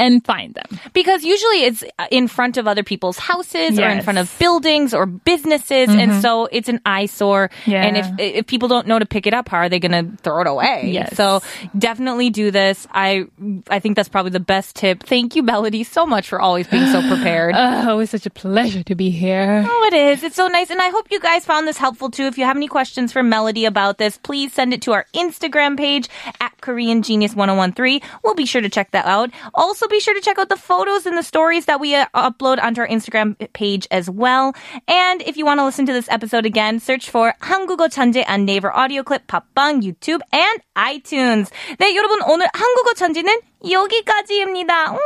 and 0.00 0.24
find 0.24 0.54
them. 0.54 0.80
Because 0.92 1.22
usually 1.22 1.64
it's 1.64 1.84
in 2.10 2.26
front 2.26 2.56
of 2.56 2.66
other 2.66 2.82
people's 2.82 3.18
houses 3.18 3.78
or 3.78 3.88
in 3.88 4.02
front 4.02 4.18
of 4.18 4.34
buildings 4.38 4.94
or 4.94 5.06
businesses, 5.06 5.88
and 5.88 6.12
mm-hmm. 6.12 6.20
so 6.20 6.46
it's 6.46 6.68
an 6.68 6.80
eyesore. 6.86 7.50
Yeah. 7.66 7.84
And 7.84 7.96
if 7.96 8.06
if 8.18 8.46
people 8.46 8.68
don't 8.68 8.86
know 8.86 8.98
to 8.98 9.06
pick 9.06 9.26
it 9.26 9.34
up, 9.34 9.48
how 9.48 9.58
are 9.58 9.68
they 9.68 9.78
going 9.78 9.92
to 9.92 10.16
throw 10.22 10.40
it 10.40 10.46
away? 10.46 10.90
Yes. 10.92 11.16
So 11.16 11.42
definitely 11.76 12.30
do 12.30 12.50
this. 12.50 12.86
I 12.90 13.26
I 13.68 13.78
think 13.78 13.96
that's 13.96 14.08
probably 14.08 14.30
the 14.30 14.40
best 14.40 14.76
tip. 14.76 15.02
Thank 15.02 15.36
you, 15.36 15.42
Melody, 15.42 15.84
so 15.84 16.06
much 16.06 16.28
for 16.28 16.40
always 16.40 16.66
being 16.66 16.86
so 16.86 17.06
prepared. 17.06 17.54
Oh, 17.90 17.98
it's 17.98 18.10
such 18.10 18.26
a 18.26 18.30
pleasure 18.30 18.82
to 18.84 18.94
be 18.94 19.10
here. 19.10 19.64
Oh, 19.66 19.90
it 19.90 19.94
is. 19.94 20.22
It's 20.22 20.36
so 20.36 20.48
nice. 20.48 20.70
And 20.70 20.80
I 20.80 20.90
hope 20.90 21.10
you 21.10 21.18
guys 21.18 21.44
found 21.44 21.66
this 21.66 21.78
helpful 21.78 22.10
too. 22.10 22.24
If 22.24 22.36
you 22.36 22.44
have 22.44 22.56
any 22.56 22.68
questions 22.68 23.12
for 23.12 23.22
Melody 23.22 23.64
about 23.64 23.98
this, 23.98 24.18
please 24.18 24.52
send 24.52 24.74
it 24.74 24.82
to 24.82 24.92
our 24.92 25.06
Instagram 25.14 25.76
page 25.76 26.08
at 26.40 26.60
Korean 26.60 27.02
Genius 27.02 27.34
1013. 27.34 28.00
We'll 28.22 28.34
be 28.34 28.46
sure 28.46 28.60
to 28.60 28.68
check 28.68 28.90
that 28.90 29.06
out. 29.06 29.30
Also, 29.54 29.88
be 29.90 30.00
sure 30.00 30.14
to 30.14 30.20
check 30.20 30.38
out 30.38 30.48
the 30.48 30.56
photos 30.56 31.04
and 31.06 31.18
the 31.18 31.22
stories 31.22 31.66
that 31.66 31.80
we 31.80 31.94
uh, 31.94 32.06
upload 32.14 32.62
onto 32.62 32.80
our 32.80 32.88
Instagram 32.88 33.36
page 33.52 33.86
as 33.90 34.08
well. 34.08 34.54
And 34.88 35.20
if 35.22 35.36
you 35.36 35.44
want 35.44 35.58
to 35.60 35.64
listen 35.64 35.84
to 35.86 35.92
this 35.92 36.08
episode 36.08 36.46
again, 36.46 36.78
search 36.78 37.10
for 37.10 37.34
한국어 37.42 37.88
천재 37.88 38.24
and 38.26 38.46
Naver 38.46 38.72
audio 38.74 39.02
clip, 39.02 39.26
팟빵, 39.26 39.82
YouTube, 39.82 40.22
and 40.32 40.62
iTunes. 40.76 41.50
네, 41.78 41.94
여러분 41.96 42.22
오늘 42.22 42.46
한국어 42.54 42.94
천재는 42.94 43.40
여기까지입니다. 43.68 44.92
음, 44.92 44.98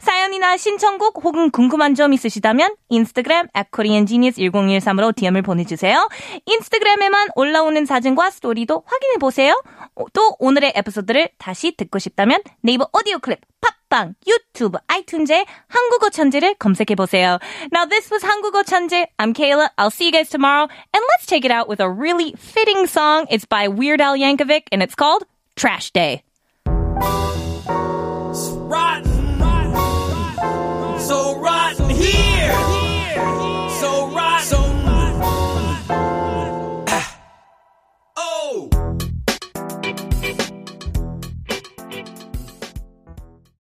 사연이나 0.00 0.56
신청곡 0.56 1.22
혹은 1.22 1.50
궁금한 1.50 1.94
점 1.94 2.12
있으시다면 2.12 2.74
인스타그램 2.88 3.48
at 3.56 3.70
koreangenius1013으로 3.70 5.14
DM을 5.14 5.42
보내주세요. 5.42 6.08
인스타그램에만 6.46 7.28
올라오는 7.36 7.84
사진과 7.84 8.30
스토리도 8.30 8.84
확인해보세요. 8.86 9.60
어, 9.96 10.04
또 10.12 10.36
오늘의 10.38 10.72
에피소드를 10.76 11.30
다시 11.38 11.76
듣고 11.76 11.98
싶다면 11.98 12.40
네이버 12.62 12.88
오디오 12.92 13.18
클립, 13.18 13.40
팟빵, 13.94 14.14
유튜브, 14.26 14.78
아이튠즈에 14.88 15.46
한국어 15.68 16.10
천재를 16.10 16.54
검색해 16.54 16.96
보세요. 16.96 17.38
Now 17.72 17.86
this 17.86 18.10
was 18.10 18.24
한국어 18.24 18.64
천재. 18.64 19.06
I'm 19.18 19.32
Kayla. 19.32 19.70
I'll 19.78 19.90
see 19.90 20.06
you 20.06 20.12
guys 20.12 20.28
tomorrow. 20.28 20.66
And 20.92 21.02
let's 21.12 21.26
take 21.26 21.44
it 21.44 21.52
out 21.52 21.68
with 21.68 21.78
a 21.78 21.88
really 21.88 22.34
fitting 22.36 22.88
song. 22.88 23.26
It's 23.30 23.44
by 23.44 23.68
Weird 23.68 24.00
Al 24.00 24.16
Yankovic 24.16 24.64
and 24.72 24.82
it's 24.82 24.96
called 24.96 25.22
Trash 25.54 25.92
Day. 25.92 26.22
It's 26.66 28.50
rotten. 28.66 29.13